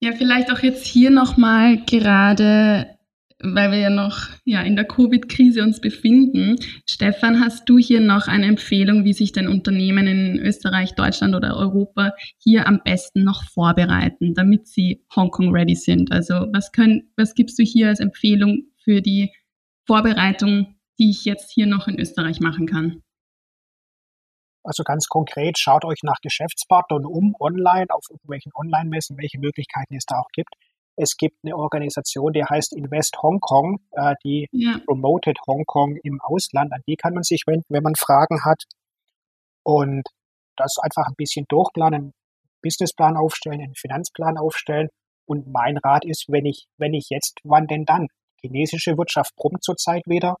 Ja, 0.00 0.12
vielleicht 0.12 0.50
auch 0.50 0.60
jetzt 0.60 0.86
hier 0.86 1.10
nochmal 1.10 1.84
gerade, 1.84 2.98
weil 3.42 3.70
wir 3.70 3.78
ja 3.78 3.90
noch 3.90 4.28
ja, 4.44 4.62
in 4.62 4.76
der 4.76 4.84
Covid-Krise 4.84 5.62
uns 5.62 5.80
befinden. 5.80 6.56
Stefan, 6.88 7.40
hast 7.40 7.68
du 7.68 7.78
hier 7.78 8.00
noch 8.00 8.28
eine 8.28 8.46
Empfehlung, 8.46 9.04
wie 9.04 9.12
sich 9.12 9.32
denn 9.32 9.48
Unternehmen 9.48 10.06
in 10.06 10.38
Österreich, 10.38 10.94
Deutschland 10.94 11.34
oder 11.34 11.56
Europa 11.56 12.12
hier 12.38 12.66
am 12.66 12.80
besten 12.84 13.24
noch 13.24 13.44
vorbereiten, 13.44 14.34
damit 14.34 14.66
sie 14.68 15.04
Hongkong-ready 15.14 15.74
sind? 15.74 16.12
Also 16.12 16.46
was, 16.52 16.72
können, 16.72 17.12
was 17.16 17.34
gibst 17.34 17.58
du 17.58 17.62
hier 17.62 17.88
als 17.88 18.00
Empfehlung 18.00 18.64
für 18.84 19.00
die 19.00 19.32
Vorbereitung, 19.86 20.76
die 20.98 21.10
ich 21.10 21.24
jetzt 21.24 21.52
hier 21.52 21.66
noch 21.66 21.88
in 21.88 21.98
Österreich 21.98 22.40
machen 22.40 22.66
kann? 22.66 23.02
Also 24.64 24.84
ganz 24.84 25.06
konkret, 25.08 25.58
schaut 25.58 25.84
euch 25.84 26.04
nach 26.04 26.20
Geschäftspartnern 26.22 27.04
um, 27.04 27.34
online, 27.40 27.86
auf 27.88 28.04
irgendwelchen 28.08 28.52
Online-Messen, 28.54 29.18
welche 29.18 29.40
Möglichkeiten 29.40 29.96
es 29.96 30.04
da 30.06 30.18
auch 30.18 30.28
gibt. 30.32 30.54
Es 30.96 31.16
gibt 31.16 31.38
eine 31.42 31.56
Organisation, 31.56 32.32
die 32.32 32.44
heißt 32.44 32.76
Invest 32.76 33.16
Hong 33.22 33.40
Kong, 33.40 33.80
äh, 33.92 34.14
die 34.24 34.48
ja. 34.52 34.78
promotet 34.84 35.38
Hongkong 35.46 35.96
im 36.02 36.20
Ausland. 36.20 36.72
An 36.72 36.82
die 36.86 36.96
kann 36.96 37.14
man 37.14 37.22
sich 37.22 37.44
wenden, 37.46 37.66
wenn 37.68 37.82
man 37.82 37.94
Fragen 37.94 38.44
hat. 38.44 38.64
Und 39.64 40.02
das 40.56 40.76
einfach 40.82 41.06
ein 41.06 41.14
bisschen 41.16 41.46
durchplanen, 41.48 42.00
einen 42.00 42.12
Businessplan 42.62 43.16
aufstellen, 43.16 43.60
einen 43.60 43.74
Finanzplan 43.74 44.36
aufstellen. 44.36 44.88
Und 45.26 45.46
mein 45.46 45.78
Rat 45.78 46.04
ist, 46.04 46.26
wenn 46.28 46.44
ich, 46.44 46.66
wenn 46.78 46.94
ich 46.94 47.08
jetzt, 47.10 47.38
wann 47.44 47.66
denn 47.66 47.84
dann? 47.84 48.08
Die 48.42 48.48
chinesische 48.48 48.98
Wirtschaft 48.98 49.34
brummt 49.36 49.62
zurzeit 49.62 50.02
wieder. 50.06 50.36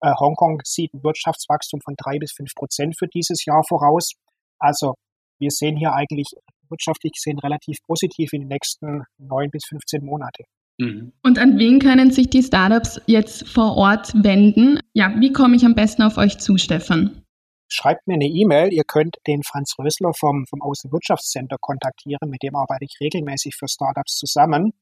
Äh, 0.00 0.12
Hongkong 0.20 0.60
sieht 0.64 0.92
ein 0.94 1.02
Wirtschaftswachstum 1.02 1.80
von 1.80 1.94
drei 1.96 2.18
bis 2.18 2.32
fünf 2.32 2.54
Prozent 2.54 2.96
für 2.98 3.08
dieses 3.08 3.44
Jahr 3.44 3.64
voraus. 3.66 4.12
Also 4.58 4.94
wir 5.38 5.50
sehen 5.50 5.76
hier 5.76 5.92
eigentlich 5.92 6.28
wirtschaftlich 6.68 7.12
gesehen 7.12 7.38
relativ 7.38 7.78
positiv 7.86 8.32
in 8.32 8.42
den 8.42 8.48
nächsten 8.48 9.02
neun 9.18 9.50
bis 9.50 9.64
15 9.66 10.04
Monate. 10.04 10.44
Mhm. 10.78 11.12
Und 11.22 11.38
an 11.38 11.58
wen 11.58 11.78
können 11.78 12.10
sich 12.10 12.28
die 12.28 12.42
Startups 12.42 13.00
jetzt 13.06 13.48
vor 13.48 13.76
Ort 13.76 14.12
wenden? 14.14 14.80
Ja, 14.92 15.14
wie 15.18 15.32
komme 15.32 15.56
ich 15.56 15.64
am 15.64 15.74
besten 15.74 16.02
auf 16.02 16.18
euch 16.18 16.38
zu, 16.38 16.58
Stefan? 16.58 17.22
Schreibt 17.68 18.06
mir 18.06 18.14
eine 18.14 18.26
E-Mail. 18.26 18.72
Ihr 18.72 18.84
könnt 18.86 19.16
den 19.26 19.42
Franz 19.42 19.74
Rösler 19.78 20.12
vom, 20.14 20.44
vom 20.46 20.62
Außenwirtschaftscenter 20.62 21.56
kontaktieren. 21.60 22.30
Mit 22.30 22.42
dem 22.42 22.54
arbeite 22.54 22.84
ich 22.84 22.96
regelmäßig 23.00 23.56
für 23.56 23.66
Startups 23.68 24.16
zusammen. 24.16 24.72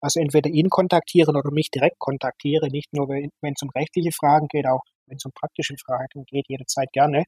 Also 0.00 0.20
entweder 0.20 0.50
ihn 0.50 0.68
kontaktieren 0.68 1.36
oder 1.36 1.50
mich 1.52 1.70
direkt 1.70 1.98
kontaktieren, 1.98 2.70
nicht 2.70 2.92
nur 2.92 3.08
wenn 3.08 3.30
es 3.42 3.62
um 3.62 3.70
rechtliche 3.70 4.10
Fragen 4.12 4.46
geht, 4.48 4.66
auch 4.66 4.82
wenn 5.06 5.16
es 5.16 5.24
um 5.24 5.32
praktische 5.32 5.74
Fragen 5.84 6.24
geht, 6.26 6.46
jederzeit 6.48 6.90
gerne. 6.92 7.24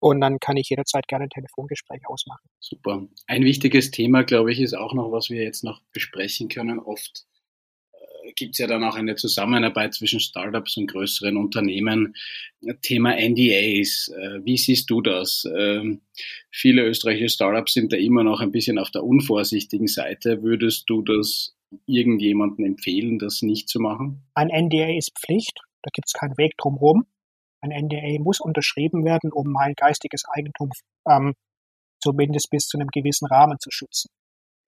Und 0.00 0.20
dann 0.22 0.38
kann 0.40 0.56
ich 0.56 0.70
jederzeit 0.70 1.06
gerne 1.08 1.24
ein 1.24 1.30
Telefongespräch 1.30 2.00
ausmachen. 2.06 2.48
Super. 2.58 3.06
Ein 3.26 3.44
wichtiges 3.44 3.90
Thema, 3.90 4.24
glaube 4.24 4.50
ich, 4.50 4.60
ist 4.60 4.74
auch 4.74 4.94
noch, 4.94 5.12
was 5.12 5.28
wir 5.28 5.42
jetzt 5.42 5.62
noch 5.62 5.82
besprechen 5.92 6.48
können. 6.48 6.78
Oft 6.78 7.26
äh, 7.92 8.32
gibt 8.32 8.54
es 8.54 8.58
ja 8.58 8.66
dann 8.66 8.82
auch 8.82 8.96
eine 8.96 9.16
Zusammenarbeit 9.16 9.92
zwischen 9.92 10.18
Startups 10.18 10.78
und 10.78 10.90
größeren 10.90 11.36
Unternehmen. 11.36 12.16
Thema 12.80 13.14
NDAs. 13.14 14.08
Äh, 14.08 14.40
wie 14.42 14.56
siehst 14.56 14.88
du 14.88 15.02
das? 15.02 15.46
Ähm, 15.54 16.00
viele 16.50 16.86
österreichische 16.86 17.34
Startups 17.34 17.74
sind 17.74 17.92
da 17.92 17.98
immer 17.98 18.24
noch 18.24 18.40
ein 18.40 18.52
bisschen 18.52 18.78
auf 18.78 18.90
der 18.90 19.04
unvorsichtigen 19.04 19.86
Seite. 19.86 20.42
Würdest 20.42 20.88
du 20.88 21.02
das 21.02 21.54
irgendjemanden 21.86 22.64
empfehlen, 22.64 23.18
das 23.18 23.42
nicht 23.42 23.68
zu 23.68 23.80
machen? 23.80 24.22
Ein 24.34 24.48
NDA 24.48 24.96
ist 24.96 25.12
Pflicht, 25.18 25.60
da 25.82 25.90
gibt 25.92 26.08
es 26.08 26.14
keinen 26.14 26.36
Weg 26.38 26.56
drumherum. 26.56 27.04
Ein 27.62 27.70
NDA 27.70 28.22
muss 28.22 28.40
unterschrieben 28.40 29.04
werden, 29.04 29.32
um 29.32 29.50
mein 29.50 29.74
geistiges 29.74 30.24
Eigentum 30.28 30.70
ähm, 31.08 31.34
zumindest 32.02 32.50
bis 32.50 32.66
zu 32.66 32.78
einem 32.78 32.88
gewissen 32.88 33.26
Rahmen 33.26 33.58
zu 33.58 33.70
schützen. 33.70 34.10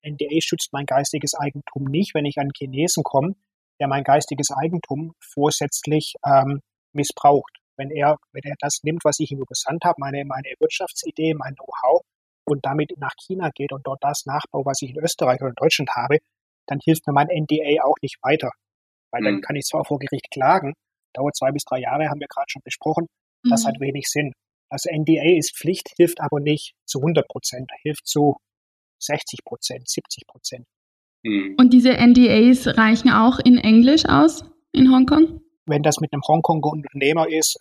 NDA 0.05 0.41
schützt 0.41 0.73
mein 0.73 0.87
geistiges 0.87 1.35
Eigentum 1.35 1.85
nicht, 1.85 2.15
wenn 2.15 2.27
ich 2.27 2.39
an 2.39 2.51
Chinesen 2.57 3.03
komme, 3.03 3.35
der 3.81 3.89
mein 3.89 4.05
geistiges 4.05 4.51
Eigentum 4.51 5.15
vorsätzlich 5.21 6.15
ähm, 6.27 6.61
missbraucht. 6.93 7.59
Wenn 7.77 7.91
er, 7.91 8.19
wenn 8.33 8.43
er 8.45 8.57
das 8.61 8.81
nimmt, 8.83 9.05
was 9.05 9.19
ich 9.21 9.31
ihm 9.31 9.41
übersandt 9.41 9.85
habe, 9.85 9.97
meine, 9.99 10.25
meine 10.25 10.55
Wirtschaftsidee, 10.59 11.35
mein 11.35 11.55
Know-how 11.55 12.03
und 12.45 12.67
damit 12.67 12.93
nach 12.99 13.15
China 13.17 13.51
geht 13.55 13.73
und 13.73 13.87
dort 13.87 14.03
das 14.03 14.27
nachbaut, 14.27 14.67
was 14.67 14.83
ich 14.83 14.91
in 14.91 14.99
Österreich 14.99 15.41
oder 15.41 15.51
in 15.51 15.57
Deutschland 15.57 15.91
habe, 15.95 16.19
dann 16.67 16.79
hilft 16.85 17.07
mir 17.07 17.13
mein 17.13 17.29
NDA 17.29 17.83
auch 17.83 17.97
nicht 18.03 18.19
weiter. 18.23 18.51
Weil 19.11 19.23
mhm. 19.23 19.25
dann 19.27 19.41
kann 19.41 19.57
ich 19.57 19.65
zwar 19.65 19.85
vor 19.85 19.99
Gericht 19.99 20.31
klagen, 20.31 20.75
dauert 21.15 21.37
zwei 21.37 21.51
bis 21.51 21.65
drei 21.65 21.81
Jahre, 21.81 22.09
haben 22.09 22.21
wir 22.21 22.29
gerade 22.29 22.49
schon 22.49 22.63
besprochen, 22.65 23.07
mhm. 23.45 23.51
das 23.51 23.65
hat 23.65 23.81
wenig 23.81 24.07
Sinn. 24.07 24.33
Also 24.69 24.91
NDA 24.91 25.37
ist 25.37 25.57
Pflicht, 25.57 25.91
hilft 25.97 26.21
aber 26.21 26.41
nicht 26.41 26.75
zu 26.87 27.01
100 27.01 27.29
Prozent, 27.29 27.71
hilft 27.83 28.07
zu 28.07 28.37
60 29.01 29.45
Prozent, 29.45 29.89
70 29.89 30.27
Prozent. 30.27 30.67
Mhm. 31.25 31.57
Und 31.59 31.73
diese 31.73 31.93
NDAs 31.93 32.67
reichen 32.79 33.11
auch 33.11 33.39
in 33.39 33.59
Englisch 33.59 34.07
aus 34.07 34.45
in 34.73 34.91
Hongkong? 34.91 35.41
Wenn 35.67 35.83
das 35.83 36.01
mit 36.01 36.13
einem 36.13 36.23
Hongkonger 36.27 36.73
Unternehmer 36.73 37.29
ist, 37.29 37.59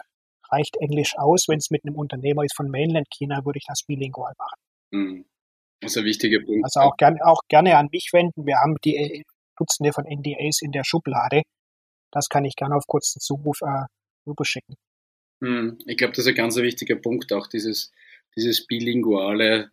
reicht 0.49 0.77
Englisch 0.77 1.17
aus. 1.17 1.47
Wenn 1.47 1.57
es 1.57 1.69
mit 1.69 1.85
einem 1.85 1.95
Unternehmer 1.95 2.43
ist 2.43 2.55
von 2.55 2.69
Mainland 2.69 3.07
China, 3.11 3.45
würde 3.45 3.57
ich 3.57 3.65
das 3.67 3.83
bilingual 3.83 4.33
machen. 4.37 4.59
Mhm. 4.91 5.25
Das 5.81 5.91
ist 5.91 5.97
ein 5.97 6.05
wichtiger 6.05 6.39
Punkt. 6.39 6.63
Also 6.63 6.79
auch, 6.81 6.95
gern, 6.97 7.19
auch 7.21 7.41
gerne 7.47 7.77
an 7.77 7.89
mich 7.91 8.09
wenden. 8.13 8.45
Wir 8.45 8.57
haben 8.57 8.75
die 8.83 8.95
äh, 8.95 9.23
Dutzende 9.57 9.93
von 9.93 10.05
NDAs 10.05 10.61
in 10.61 10.71
der 10.71 10.83
Schublade. 10.83 11.41
Das 12.11 12.29
kann 12.29 12.45
ich 12.45 12.55
gerne 12.55 12.75
auf 12.75 12.85
kurzen 12.87 13.19
Zuruf 13.19 13.61
äh, 13.61 13.85
rüberschicken. 14.27 14.75
Hm, 15.41 15.79
ich 15.85 15.97
glaube, 15.97 16.13
das 16.13 16.25
ist 16.25 16.29
ein 16.29 16.35
ganz 16.35 16.55
wichtiger 16.57 16.95
Punkt, 16.95 17.33
auch 17.33 17.47
dieses, 17.47 17.91
dieses 18.35 18.67
bilinguale, 18.67 19.71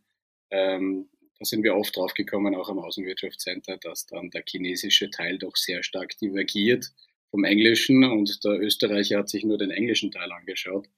ähm, 0.51 1.09
da 1.39 1.45
sind 1.45 1.63
wir 1.63 1.77
oft 1.77 1.97
drauf 1.97 2.15
gekommen, 2.15 2.55
auch 2.55 2.69
am 2.69 2.79
Außenwirtschaftscenter, 2.79 3.77
dass 3.79 4.07
dann 4.07 4.31
der 4.31 4.43
chinesische 4.49 5.11
Teil 5.11 5.39
doch 5.39 5.57
sehr 5.57 5.83
stark 5.83 6.17
divergiert 6.19 6.91
vom 7.31 7.45
Englischen 7.45 8.05
und 8.05 8.43
der 8.45 8.61
Österreicher 8.61 9.19
hat 9.19 9.29
sich 9.29 9.45
nur 9.45 9.59
den 9.59 9.71
englischen 9.71 10.11
Teil 10.11 10.33
angeschaut. 10.33 10.89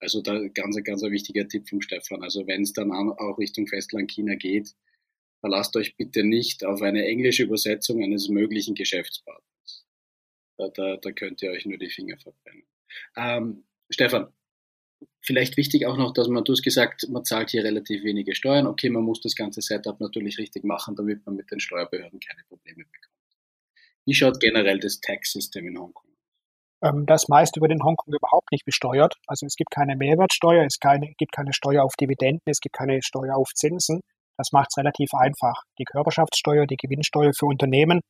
Also 0.00 0.20
da 0.20 0.46
ganz, 0.48 0.76
ganz 0.84 1.02
ein 1.02 1.12
wichtiger 1.12 1.46
Tipp 1.48 1.68
vom 1.68 1.80
Stefan. 1.80 2.22
Also 2.22 2.46
wenn 2.46 2.62
es 2.62 2.72
dann 2.72 2.92
auch 2.92 3.38
Richtung 3.38 3.66
Festland 3.66 4.10
China 4.10 4.34
geht, 4.34 4.74
verlasst 5.40 5.76
euch 5.76 5.96
bitte 5.96 6.24
nicht 6.24 6.64
auf 6.64 6.82
eine 6.82 7.04
englische 7.06 7.44
Übersetzung 7.44 8.02
eines 8.02 8.28
möglichen 8.28 8.74
Geschäftspartners. 8.74 9.86
Da, 10.58 10.96
da, 10.96 11.12
könnt 11.12 11.40
ihr 11.40 11.50
euch 11.50 11.66
nur 11.66 11.78
die 11.78 11.88
Finger 11.88 12.18
verbrennen. 12.18 12.64
Ähm, 13.16 13.64
Stefan, 13.90 14.32
vielleicht 15.20 15.56
wichtig 15.56 15.86
auch 15.86 15.96
noch, 15.96 16.12
dass 16.12 16.28
man, 16.28 16.44
du 16.44 16.52
hast 16.52 16.62
gesagt, 16.62 17.08
man 17.08 17.24
zahlt 17.24 17.50
hier 17.50 17.62
relativ 17.62 18.02
wenige 18.02 18.34
Steuern. 18.34 18.66
Okay, 18.66 18.90
man 18.90 19.04
muss 19.04 19.20
das 19.20 19.36
ganze 19.36 19.62
Setup 19.62 20.00
natürlich 20.00 20.38
richtig 20.38 20.64
machen, 20.64 20.96
damit 20.96 21.24
man 21.26 21.36
mit 21.36 21.50
den 21.50 21.60
Steuerbehörden 21.60 22.18
keine 22.18 22.42
Probleme 22.48 22.84
bekommt. 22.84 23.14
Wie 24.04 24.14
schaut 24.14 24.40
generell 24.40 24.80
das 24.80 25.00
Tax-System 25.00 25.68
in 25.68 25.78
Hongkong 25.78 26.08
ähm, 26.80 27.06
das 27.06 27.28
meist 27.28 27.56
über 27.56 27.66
den 27.66 27.82
Hongkong 27.82 28.14
überhaupt 28.14 28.52
nicht 28.52 28.64
besteuert. 28.64 29.16
Also 29.26 29.46
es 29.46 29.56
gibt 29.56 29.70
keine 29.72 29.96
Mehrwertsteuer, 29.96 30.64
es 30.64 30.78
keine, 30.78 31.12
gibt 31.18 31.32
keine 31.32 31.52
Steuer 31.52 31.82
auf 31.82 31.94
Dividenden, 31.96 32.42
es 32.46 32.60
gibt 32.60 32.76
keine 32.76 33.02
Steuer 33.02 33.36
auf 33.36 33.52
Zinsen. 33.52 34.00
Das 34.36 34.52
macht 34.52 34.68
es 34.70 34.78
relativ 34.78 35.12
einfach. 35.12 35.64
Die 35.80 35.84
Körperschaftssteuer, 35.84 36.66
die 36.66 36.76
Gewinnsteuer 36.76 37.32
für 37.36 37.46
Unternehmen 37.46 38.00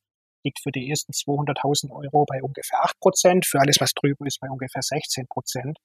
liegt 0.43 0.59
für 0.61 0.71
die 0.71 0.89
ersten 0.89 1.11
200.000 1.11 1.91
Euro 1.91 2.25
bei 2.25 2.41
ungefähr 2.41 2.83
8 2.83 2.99
Prozent, 2.99 3.45
für 3.45 3.59
alles, 3.59 3.77
was 3.79 3.93
drüber 3.93 4.25
ist, 4.25 4.39
bei 4.39 4.49
ungefähr 4.49 4.81
16 4.81 5.27
Prozent. 5.27 5.77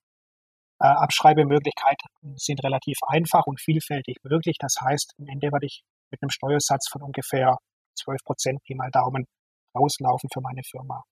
Äh, 0.81 0.87
Abschreibemöglichkeiten 0.87 2.09
sind 2.37 2.63
relativ 2.65 2.99
einfach 3.07 3.47
und 3.47 3.61
vielfältig 3.61 4.19
möglich. 4.23 4.57
Das 4.59 4.77
heißt, 4.81 5.15
am 5.19 5.29
Ende 5.29 5.53
werde 5.53 5.67
ich 5.67 5.83
mit 6.11 6.23
einem 6.23 6.31
Steuersatz 6.31 6.89
von 6.89 7.03
ungefähr 7.03 7.59
12 7.99 8.25
Prozent, 8.25 8.63
Pi 8.65 8.75
mal 8.75 8.91
Daumen, 8.91 9.27
rauslaufen 9.77 10.29
für 10.33 10.41
meine 10.41 10.63
Firma. 10.63 11.03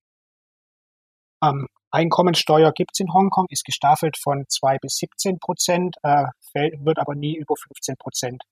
Ähm, 1.43 1.67
Einkommensteuer 1.91 2.73
gibt 2.73 2.93
es 2.95 3.01
in 3.01 3.13
Hongkong, 3.13 3.47
ist 3.51 3.65
gestaffelt 3.65 4.17
von 4.17 4.45
2 4.49 4.79
bis 4.79 4.97
17 4.97 5.39
Prozent, 5.39 5.97
äh, 6.03 6.27
wird 6.55 6.99
aber 6.99 7.15
nie 7.15 7.37
über 7.37 7.55
15 7.57 7.97
Prozent 7.97 8.43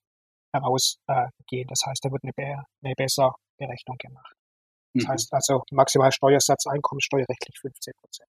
herausgehen. 0.52 1.28
Äh, 1.50 1.66
das 1.66 1.80
heißt, 1.86 2.04
da 2.04 2.10
wird 2.10 2.22
eine, 2.24 2.64
eine 2.82 2.94
bessere 2.94 3.32
Berechnung 3.56 3.96
gemacht. 3.98 4.34
Das 4.94 5.04
mhm. 5.04 5.08
heißt 5.08 5.32
also 5.32 5.62
maximal 5.70 6.12
Steuersatz 6.12 6.66
einkommensteuerrechtlich 6.66 7.58
15 7.60 7.94
Prozent. 8.00 8.28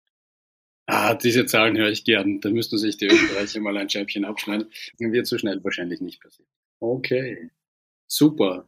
Ah, 0.87 1.13
diese 1.13 1.45
Zahlen 1.45 1.77
höre 1.77 1.89
ich 1.89 2.03
gern. 2.03 2.41
Da 2.41 2.49
müssten 2.49 2.77
sich 2.77 2.97
die 2.97 3.05
Österreicher 3.05 3.61
mal 3.61 3.77
ein 3.77 3.89
Scheibchen 3.89 4.25
abschneiden. 4.25 4.69
Das 4.99 5.11
wird 5.11 5.27
so 5.27 5.37
schnell 5.37 5.63
wahrscheinlich 5.63 6.01
nicht 6.01 6.21
passieren. 6.21 6.49
Okay, 6.79 7.49
super. 8.07 8.67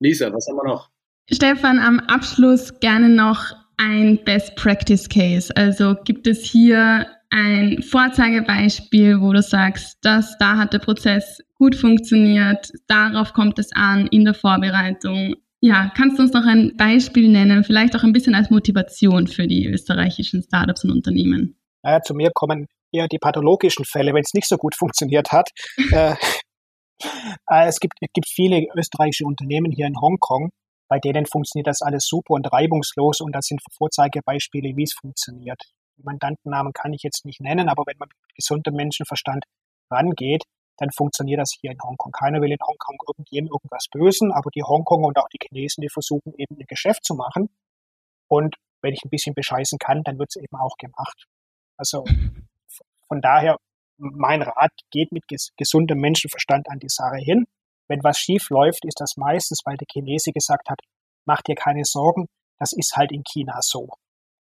Lisa, 0.00 0.32
was 0.32 0.46
haben 0.48 0.56
wir 0.56 0.64
noch? 0.64 0.90
Stefan, 1.30 1.78
am 1.78 2.00
Abschluss 2.00 2.80
gerne 2.80 3.08
noch 3.08 3.52
ein 3.76 4.22
Best 4.24 4.56
Practice 4.56 5.08
Case? 5.08 5.54
Also 5.56 5.94
gibt 6.04 6.26
es 6.26 6.42
hier 6.42 7.06
ein 7.30 7.82
Vorzeigebeispiel, 7.82 9.20
wo 9.20 9.32
du 9.32 9.42
sagst, 9.42 9.98
dass 10.02 10.38
da 10.38 10.56
hat 10.56 10.72
der 10.72 10.78
Prozess 10.78 11.42
gut 11.54 11.74
funktioniert, 11.74 12.72
darauf 12.86 13.32
kommt 13.32 13.58
es 13.58 13.70
an 13.74 14.06
in 14.06 14.24
der 14.24 14.34
Vorbereitung. 14.34 15.34
Ja, 15.60 15.90
kannst 15.96 16.18
du 16.18 16.22
uns 16.22 16.32
noch 16.32 16.46
ein 16.46 16.76
Beispiel 16.76 17.28
nennen, 17.28 17.64
vielleicht 17.64 17.96
auch 17.96 18.04
ein 18.04 18.12
bisschen 18.12 18.34
als 18.34 18.50
Motivation 18.50 19.26
für 19.26 19.48
die 19.48 19.66
österreichischen 19.66 20.42
Startups 20.42 20.84
und 20.84 20.92
Unternehmen? 20.92 21.58
Naja, 21.82 22.00
zu 22.00 22.14
mir 22.14 22.30
kommen 22.32 22.66
eher 22.92 23.08
die 23.08 23.18
pathologischen 23.18 23.84
Fälle, 23.84 24.14
wenn 24.14 24.22
es 24.22 24.34
nicht 24.34 24.48
so 24.48 24.56
gut 24.56 24.76
funktioniert 24.76 25.32
hat. 25.32 25.50
äh, 25.92 26.14
äh 27.48 27.66
es, 27.66 27.80
gibt, 27.80 27.94
es 28.00 28.08
gibt 28.12 28.28
viele 28.28 28.66
österreichische 28.76 29.24
Unternehmen 29.24 29.72
hier 29.72 29.86
in 29.86 30.00
Hongkong, 30.00 30.50
bei 30.88 30.98
denen 31.00 31.26
funktioniert 31.26 31.66
das 31.66 31.82
alles 31.82 32.06
super 32.06 32.34
und 32.34 32.50
reibungslos 32.52 33.20
und 33.20 33.32
das 33.32 33.46
sind 33.46 33.60
Vorzeigebeispiele, 33.76 34.76
wie 34.76 34.84
es 34.84 34.94
funktioniert. 34.94 35.60
Die 35.98 36.04
Mandantennamen 36.04 36.72
kann 36.72 36.92
ich 36.92 37.02
jetzt 37.02 37.24
nicht 37.24 37.40
nennen, 37.40 37.68
aber 37.68 37.82
wenn 37.86 37.98
man 37.98 38.08
mit 38.08 38.36
gesundem 38.36 38.74
Menschenverstand 38.74 39.44
rangeht, 39.90 40.44
dann 40.78 40.90
funktioniert 40.90 41.40
das 41.40 41.50
hier 41.60 41.72
in 41.72 41.78
Hongkong. 41.82 42.12
Keiner 42.12 42.40
will 42.40 42.52
in 42.52 42.58
Hongkong 42.60 42.96
irgendjemandem 43.06 43.52
irgendwas 43.52 43.86
Bösen, 43.90 44.32
aber 44.32 44.50
die 44.54 44.62
Hongkonger 44.62 45.08
und 45.08 45.18
auch 45.18 45.28
die 45.28 45.38
Chinesen, 45.42 45.82
die 45.82 45.88
versuchen 45.88 46.32
eben 46.36 46.56
ihr 46.56 46.66
Geschäft 46.66 47.04
zu 47.04 47.14
machen. 47.14 47.50
Und 48.28 48.56
wenn 48.80 48.94
ich 48.94 49.04
ein 49.04 49.10
bisschen 49.10 49.34
bescheißen 49.34 49.78
kann, 49.78 50.02
dann 50.04 50.18
wird 50.18 50.30
es 50.30 50.42
eben 50.42 50.56
auch 50.56 50.76
gemacht. 50.78 51.26
Also 51.76 52.04
von 53.08 53.20
daher, 53.20 53.56
mein 53.98 54.42
Rat 54.42 54.72
geht 54.90 55.10
mit 55.12 55.24
gesundem 55.56 55.98
Menschenverstand 55.98 56.68
an 56.70 56.78
die 56.78 56.88
Sache 56.88 57.18
hin. 57.18 57.46
Wenn 57.88 58.04
was 58.04 58.18
schief 58.18 58.50
läuft, 58.50 58.84
ist 58.84 59.00
das 59.00 59.16
meistens, 59.16 59.62
weil 59.64 59.76
der 59.76 59.86
Chinese 59.90 60.30
gesagt 60.32 60.68
hat, 60.70 60.78
mach 61.24 61.42
dir 61.42 61.54
keine 61.54 61.84
Sorgen, 61.84 62.26
das 62.58 62.72
ist 62.72 62.96
halt 62.96 63.12
in 63.12 63.24
China 63.24 63.58
so. 63.60 63.88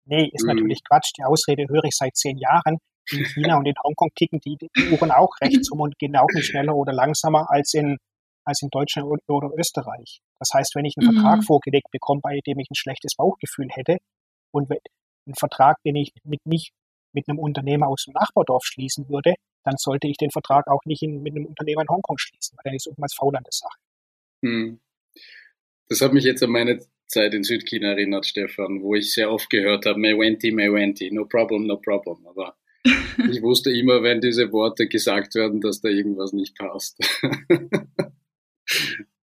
Nee, 0.06 0.30
ist 0.32 0.44
mhm. 0.44 0.54
natürlich 0.54 0.82
Quatsch. 0.84 1.12
Die 1.16 1.24
Ausrede 1.24 1.66
höre 1.68 1.84
ich 1.84 1.96
seit 1.96 2.16
zehn 2.16 2.38
Jahren. 2.38 2.78
In 3.10 3.24
China 3.24 3.58
und 3.58 3.66
in 3.66 3.74
Hongkong 3.82 4.10
ticken 4.14 4.40
die, 4.40 4.56
Uhren 4.90 5.10
auch 5.10 5.34
rechts 5.40 5.70
um 5.70 5.80
und 5.80 5.98
gehen 5.98 6.16
auch 6.16 6.28
nicht 6.34 6.46
schneller 6.46 6.74
oder 6.74 6.92
langsamer 6.92 7.50
als 7.50 7.74
in, 7.74 7.98
als 8.44 8.62
in 8.62 8.70
Deutschland 8.70 9.08
oder 9.28 9.50
Österreich. 9.58 10.20
Das 10.38 10.50
heißt, 10.54 10.74
wenn 10.74 10.84
ich 10.84 10.94
einen 10.96 11.08
mhm. 11.08 11.20
Vertrag 11.20 11.44
vorgelegt 11.44 11.90
bekomme, 11.90 12.20
bei 12.22 12.40
dem 12.46 12.58
ich 12.58 12.70
ein 12.70 12.76
schlechtes 12.76 13.14
Bauchgefühl 13.16 13.68
hätte 13.70 13.98
und 14.52 14.70
einen 14.70 15.34
Vertrag, 15.34 15.76
den 15.84 15.96
ich 15.96 16.12
mit 16.24 16.40
nicht 16.46 16.72
mit 17.12 17.28
einem 17.28 17.38
Unternehmer 17.38 17.88
aus 17.88 18.04
dem 18.04 18.12
Nachbardorf 18.12 18.64
schließen 18.64 19.08
würde, 19.08 19.34
dann 19.64 19.76
sollte 19.78 20.08
ich 20.08 20.16
den 20.16 20.30
Vertrag 20.30 20.66
auch 20.68 20.84
nicht 20.84 21.02
in, 21.02 21.22
mit 21.22 21.34
einem 21.34 21.46
Unternehmer 21.46 21.82
in 21.82 21.88
Hongkong 21.88 22.18
schließen, 22.18 22.56
weil 22.56 22.62
dann 22.64 22.74
ist 22.74 22.86
irgendwas 22.86 23.14
faul 23.14 23.34
an 23.36 23.44
der 23.44 23.52
Sache. 23.52 23.78
Hm. 24.42 24.80
Das 25.88 26.00
hat 26.00 26.12
mich 26.12 26.24
jetzt 26.24 26.42
an 26.42 26.50
meine 26.50 26.80
Zeit 27.06 27.34
in 27.34 27.44
Südchina 27.44 27.90
erinnert, 27.90 28.26
Stefan, 28.26 28.82
wo 28.82 28.94
ich 28.94 29.12
sehr 29.12 29.30
oft 29.30 29.48
gehört 29.48 29.86
habe, 29.86 29.98
Mewenti, 29.98 30.50
Mewenti, 30.50 31.10
no 31.12 31.26
problem, 31.26 31.66
no 31.66 31.76
problem. 31.76 32.26
Aber 32.26 32.56
ich 32.84 33.42
wusste 33.42 33.70
immer, 33.70 34.02
wenn 34.02 34.20
diese 34.20 34.52
Worte 34.52 34.86
gesagt 34.88 35.34
werden, 35.34 35.60
dass 35.60 35.80
da 35.80 35.88
irgendwas 35.88 36.32
nicht 36.32 36.56
passt. 36.56 36.98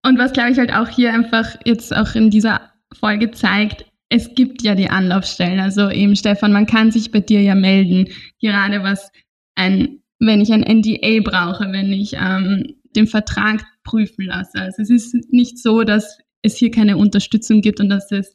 Und 0.02 0.18
was, 0.18 0.32
glaube 0.32 0.50
ich, 0.50 0.58
halt 0.58 0.72
auch 0.72 0.88
hier 0.88 1.12
einfach 1.12 1.56
jetzt 1.64 1.94
auch 1.94 2.14
in 2.14 2.30
dieser 2.30 2.72
Folge 2.98 3.30
zeigt, 3.30 3.84
es 4.08 4.34
gibt 4.34 4.62
ja 4.62 4.74
die 4.74 4.88
Anlaufstellen. 4.88 5.60
Also 5.60 5.90
eben, 5.90 6.16
Stefan, 6.16 6.52
man 6.52 6.66
kann 6.66 6.90
sich 6.90 7.12
bei 7.12 7.20
dir 7.20 7.42
ja 7.42 7.54
melden, 7.54 8.08
gerade 8.40 8.82
was 8.82 9.12
ein 9.54 10.00
wenn 10.20 10.40
ich 10.40 10.52
ein 10.52 10.62
NDA 10.62 11.20
brauche, 11.22 11.72
wenn 11.72 11.92
ich 11.92 12.12
ähm, 12.14 12.76
den 12.94 13.06
Vertrag 13.06 13.64
prüfen 13.82 14.26
lasse. 14.26 14.58
Also 14.60 14.82
es 14.82 14.90
ist 14.90 15.32
nicht 15.32 15.58
so, 15.58 15.82
dass 15.82 16.18
es 16.42 16.56
hier 16.56 16.70
keine 16.70 16.96
Unterstützung 16.96 17.62
gibt 17.62 17.80
und 17.80 17.88
dass 17.88 18.12
es, 18.12 18.32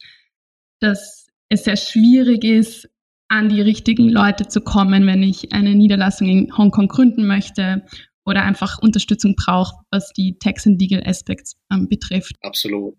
dass 0.80 1.28
es 1.50 1.64
sehr 1.64 1.78
schwierig 1.78 2.44
ist, 2.44 2.90
an 3.36 3.50
die 3.50 3.62
richtigen 3.62 4.10
Leute 4.10 4.48
zu 4.48 4.62
kommen, 4.62 5.06
wenn 5.06 5.24
ich 5.24 5.54
eine 5.54 5.76
Niederlassung 5.76 6.28
in 6.28 6.58
Hongkong 6.58 6.88
gründen 6.88 7.28
möchte 7.28 7.86
oder 8.26 8.44
einfach 8.44 8.80
Unterstützung 8.82 9.36
brauche, 9.36 9.76
was 9.92 10.12
die 10.14 10.38
Tax 10.40 10.66
and 10.66 10.82
Legal 10.82 11.04
Aspects 11.06 11.56
ähm, 11.72 11.88
betrifft. 11.88 12.36
Absolut 12.42 12.96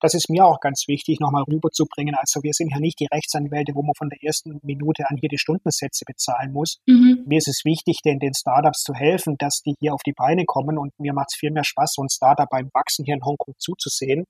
das 0.00 0.14
ist 0.14 0.30
mir 0.30 0.44
auch 0.44 0.60
ganz 0.60 0.84
wichtig, 0.86 1.20
nochmal 1.20 1.44
rüberzubringen. 1.44 2.14
Also 2.14 2.42
wir 2.42 2.52
sind 2.52 2.70
ja 2.70 2.78
nicht 2.78 3.00
die 3.00 3.08
Rechtsanwälte, 3.12 3.74
wo 3.74 3.82
man 3.82 3.94
von 3.96 4.08
der 4.08 4.22
ersten 4.22 4.60
Minute 4.62 5.04
an 5.08 5.16
hier 5.16 5.28
die 5.28 5.38
Stundensätze 5.38 6.04
bezahlen 6.06 6.52
muss. 6.52 6.78
Mhm. 6.86 7.24
Mir 7.26 7.38
ist 7.38 7.48
es 7.48 7.62
wichtig, 7.64 8.00
den, 8.04 8.18
den 8.18 8.34
Startups 8.34 8.82
zu 8.82 8.94
helfen, 8.94 9.36
dass 9.38 9.60
die 9.62 9.74
hier 9.80 9.94
auf 9.94 10.02
die 10.06 10.12
Beine 10.12 10.44
kommen 10.44 10.78
und 10.78 10.92
mir 10.98 11.12
macht 11.12 11.28
es 11.32 11.38
viel 11.38 11.50
mehr 11.50 11.64
Spaß, 11.64 11.94
so 11.94 12.02
ein 12.02 12.10
Startup 12.10 12.48
beim 12.48 12.70
Wachsen 12.72 13.04
hier 13.04 13.14
in 13.14 13.24
Hongkong 13.24 13.54
zuzusehen 13.58 14.24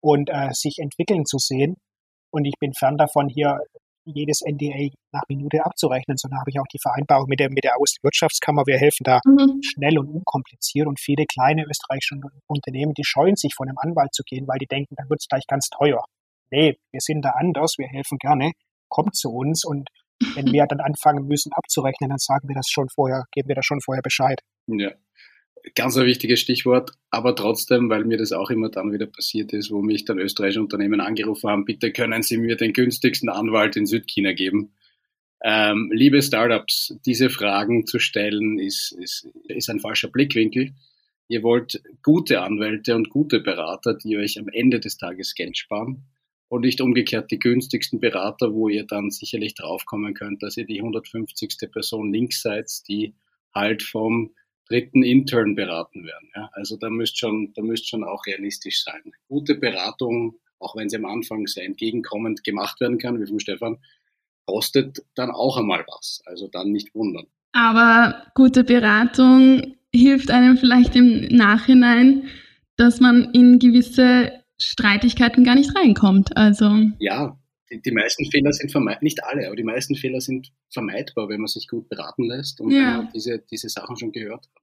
und 0.00 0.30
äh, 0.30 0.50
sich 0.52 0.78
entwickeln 0.78 1.24
zu 1.24 1.38
sehen. 1.38 1.76
Und 2.30 2.44
ich 2.44 2.54
bin 2.58 2.72
fern 2.72 2.96
davon, 2.96 3.28
hier 3.28 3.58
jedes 4.04 4.40
NDA 4.44 4.90
nach 5.12 5.22
Minute 5.28 5.64
abzurechnen, 5.64 6.16
sondern 6.16 6.40
habe 6.40 6.50
ich 6.50 6.58
auch 6.58 6.66
die 6.72 6.78
Vereinbarung 6.80 7.28
mit 7.28 7.40
der, 7.40 7.50
mit 7.50 7.64
der 7.64 7.72
Wirtschaftskammer. 7.72 8.62
Wir 8.66 8.78
helfen 8.78 9.04
da 9.04 9.20
mhm. 9.24 9.60
schnell 9.62 9.98
und 9.98 10.08
unkompliziert 10.08 10.86
und 10.86 11.00
viele 11.00 11.24
kleine 11.26 11.64
österreichische 11.64 12.16
Unternehmen, 12.46 12.94
die 12.94 13.04
scheuen 13.04 13.36
sich 13.36 13.54
von 13.54 13.68
einem 13.68 13.78
Anwalt 13.78 14.14
zu 14.14 14.22
gehen, 14.24 14.46
weil 14.48 14.58
die 14.58 14.66
denken, 14.66 14.94
dann 14.96 15.08
wird 15.08 15.20
es 15.20 15.28
gleich 15.28 15.46
ganz 15.46 15.68
teuer. 15.68 16.04
Nee, 16.50 16.76
wir 16.90 17.00
sind 17.00 17.22
da 17.22 17.30
anders, 17.30 17.74
wir 17.78 17.88
helfen 17.88 18.18
gerne, 18.18 18.52
kommt 18.88 19.16
zu 19.16 19.30
uns 19.30 19.64
und 19.64 19.88
wenn 20.34 20.52
wir 20.52 20.66
dann 20.66 20.80
anfangen 20.80 21.26
müssen 21.26 21.52
abzurechnen, 21.52 22.10
dann 22.10 22.18
sagen 22.18 22.48
wir 22.48 22.54
das 22.54 22.68
schon 22.68 22.88
vorher, 22.88 23.24
geben 23.32 23.48
wir 23.48 23.56
das 23.56 23.66
schon 23.66 23.80
vorher 23.80 24.02
Bescheid. 24.02 24.40
Ja, 24.66 24.90
ganz 25.74 25.96
ein 25.96 26.06
wichtiges 26.06 26.40
Stichwort, 26.40 26.92
aber 27.10 27.34
trotzdem, 27.34 27.88
weil 27.88 28.04
mir 28.04 28.18
das 28.18 28.32
auch 28.32 28.50
immer 28.50 28.68
dann 28.68 28.92
wieder 28.92 29.06
passiert 29.06 29.52
ist, 29.52 29.70
wo 29.70 29.82
mich 29.82 30.04
dann 30.04 30.18
österreichische 30.18 30.60
Unternehmen 30.60 31.00
angerufen 31.00 31.48
haben, 31.50 31.64
bitte 31.64 31.92
können 31.92 32.22
Sie 32.22 32.36
mir 32.36 32.56
den 32.56 32.72
günstigsten 32.72 33.28
Anwalt 33.28 33.76
in 33.76 33.86
Südchina 33.86 34.32
geben. 34.32 34.72
Ähm, 35.44 35.90
liebe 35.92 36.22
Startups, 36.22 36.96
diese 37.04 37.30
Fragen 37.30 37.86
zu 37.86 37.98
stellen, 37.98 38.58
ist, 38.58 38.92
ist, 38.92 39.28
ist 39.48 39.70
ein 39.70 39.80
falscher 39.80 40.08
Blickwinkel. 40.08 40.74
Ihr 41.28 41.42
wollt 41.42 41.82
gute 42.02 42.42
Anwälte 42.42 42.94
und 42.94 43.08
gute 43.08 43.40
Berater, 43.40 43.94
die 43.94 44.16
euch 44.18 44.38
am 44.38 44.48
Ende 44.48 44.80
des 44.80 44.98
Tages 44.98 45.34
Geld 45.34 45.56
sparen. 45.56 46.04
und 46.48 46.62
nicht 46.62 46.80
umgekehrt 46.80 47.30
die 47.30 47.38
günstigsten 47.38 47.98
Berater, 47.98 48.52
wo 48.52 48.68
ihr 48.68 48.84
dann 48.84 49.10
sicherlich 49.10 49.54
draufkommen 49.54 50.12
könnt, 50.12 50.42
dass 50.42 50.56
ihr 50.58 50.66
die 50.66 50.80
150. 50.80 51.56
Person 51.72 52.12
links 52.12 52.42
seid, 52.42 52.70
die 52.88 53.14
halt 53.54 53.82
vom 53.82 54.32
dritten 54.72 55.02
Intern 55.02 55.54
beraten 55.54 56.04
werden. 56.04 56.30
Ja? 56.34 56.48
Also 56.52 56.76
da 56.76 56.88
müsst 56.88 57.18
schon, 57.18 57.52
da 57.54 57.62
müsst 57.62 57.88
schon 57.88 58.04
auch 58.04 58.26
realistisch 58.26 58.82
sein. 58.82 59.12
Gute 59.28 59.54
Beratung, 59.54 60.36
auch 60.58 60.74
wenn 60.76 60.88
sie 60.88 60.96
am 60.96 61.04
Anfang 61.04 61.46
sehr 61.46 61.64
entgegenkommend 61.64 62.42
gemacht 62.42 62.80
werden 62.80 62.98
kann, 62.98 63.20
wie 63.20 63.26
vom 63.26 63.38
Stefan, 63.38 63.78
kostet 64.46 65.04
dann 65.14 65.30
auch 65.30 65.58
einmal 65.58 65.84
was. 65.86 66.22
Also 66.24 66.48
dann 66.48 66.72
nicht 66.72 66.94
wundern. 66.94 67.26
Aber 67.52 68.26
gute 68.34 68.64
Beratung 68.64 69.76
hilft 69.94 70.30
einem 70.30 70.56
vielleicht 70.56 70.96
im 70.96 71.26
Nachhinein, 71.28 72.24
dass 72.76 72.98
man 72.98 73.30
in 73.34 73.58
gewisse 73.58 74.32
Streitigkeiten 74.58 75.44
gar 75.44 75.54
nicht 75.54 75.76
reinkommt. 75.76 76.36
Also 76.36 76.70
ja, 76.98 77.36
die, 77.72 77.80
die 77.80 77.92
meisten 77.92 78.30
Fehler 78.30 78.52
sind 78.52 78.70
vermeidbar, 78.70 79.02
nicht 79.02 79.24
alle, 79.24 79.46
aber 79.46 79.56
die 79.56 79.64
meisten 79.64 79.94
Fehler 79.94 80.20
sind 80.20 80.52
vermeidbar, 80.70 81.28
wenn 81.28 81.40
man 81.40 81.48
sich 81.48 81.68
gut 81.68 81.88
beraten 81.88 82.24
lässt 82.24 82.60
und 82.60 82.70
ja. 82.70 82.78
wenn 82.78 82.96
man 82.96 83.08
diese, 83.14 83.38
diese 83.50 83.68
Sachen 83.68 83.96
schon 83.96 84.12
gehört 84.12 84.44
hat. 84.44 84.62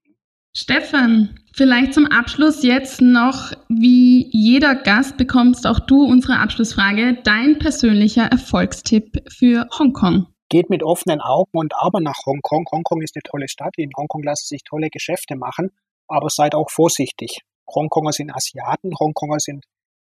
Stefan, 0.56 1.40
vielleicht 1.54 1.94
zum 1.94 2.08
Abschluss 2.08 2.64
jetzt 2.64 3.02
noch, 3.02 3.54
wie 3.70 4.30
jeder 4.32 4.76
Gast 4.76 5.16
bekommst 5.18 5.68
auch 5.68 5.80
du 5.80 6.04
unsere 6.04 6.40
Abschlussfrage, 6.40 7.20
dein 7.24 7.60
persönlicher 7.60 8.24
Erfolgstipp 8.24 9.24
für 9.32 9.68
Hongkong. 9.78 10.28
Geht 10.50 10.72
mit 10.72 10.82
offenen 10.82 11.22
Augen 11.22 11.52
und 11.54 11.74
aber 11.76 12.02
nach 12.02 12.26
Hongkong. 12.26 12.66
Hongkong 12.72 13.04
ist 13.04 13.16
eine 13.16 13.22
tolle 13.22 13.48
Stadt. 13.48 13.76
In 13.78 13.92
Hongkong 13.96 14.24
lassen 14.24 14.48
sich 14.48 14.64
tolle 14.64 14.90
Geschäfte 14.90 15.36
machen, 15.36 15.70
aber 16.08 16.30
seid 16.30 16.56
auch 16.56 16.72
vorsichtig. 16.72 17.42
Hongkonger 17.70 18.12
sind 18.12 18.32
Asiaten, 18.32 18.92
Hongkonger 19.00 19.40
sind 19.40 19.66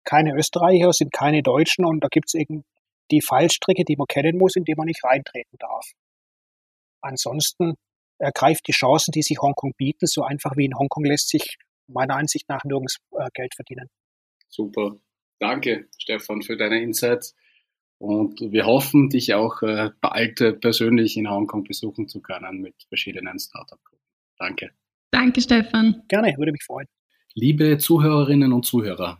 keine 0.03 0.36
Österreicher, 0.36 0.91
sind 0.91 1.13
keine 1.13 1.41
Deutschen 1.41 1.86
und 1.86 2.03
da 2.03 2.10
gibt 2.10 2.27
es 2.27 2.34
eben 2.34 2.65
die 3.12 3.22
Fallstricke, 3.22 3.84
die 3.86 3.96
man 3.96 4.08
kennen 4.08 4.38
muss, 4.38 4.56
in 4.56 4.63
die 4.63 4.76
man 4.76 4.88
nicht 4.88 5.04
reintreten 5.04 5.58
darf. 5.60 5.86
Ansonsten 7.02 7.76
ergreift 8.18 8.68
die 8.68 8.72
Chancen, 8.72 9.12
die 9.12 9.22
sich 9.22 9.38
Hongkong 9.39 9.74
bieten. 9.78 10.08
So 10.08 10.24
einfach 10.24 10.56
wie 10.56 10.65
in 10.65 10.78
Hongkong 10.78 11.06
lässt 11.06 11.30
sich 11.30 11.58
meiner 11.88 12.15
Ansicht 12.15 12.50
nach 12.50 12.63
nirgends 12.63 12.98
äh, 13.12 13.30
Geld 13.34 13.54
verdienen. 13.56 13.89
Super. 14.48 14.96
Danke, 15.39 15.88
Stefan, 15.98 16.41
für 16.41 16.58
deine 16.58 16.82
Insights. 16.82 17.36
Und 17.98 18.39
wir 18.41 18.65
hoffen, 18.65 19.10
dich 19.10 19.34
auch 19.34 19.62
äh, 19.62 19.91
bald 20.02 20.41
äh, 20.41 20.54
persönlich 20.54 21.18
in 21.18 21.30
Hongkong 21.30 21.63
besuchen 21.63 22.08
zu 22.08 22.22
können 22.22 22.62
mit 22.62 22.76
verschiedenen 22.88 23.39
Startup-Gruppen. 23.39 24.04
Danke. 24.38 24.72
Danke, 25.12 25.41
Stefan. 25.41 26.04
Gerne, 26.08 26.36
würde 26.38 26.52
mich 26.52 26.63
freuen. 26.63 26.88
Liebe 27.34 27.78
Zuhörerinnen 27.78 28.54
und 28.54 28.65
Zuhörer, 28.65 29.20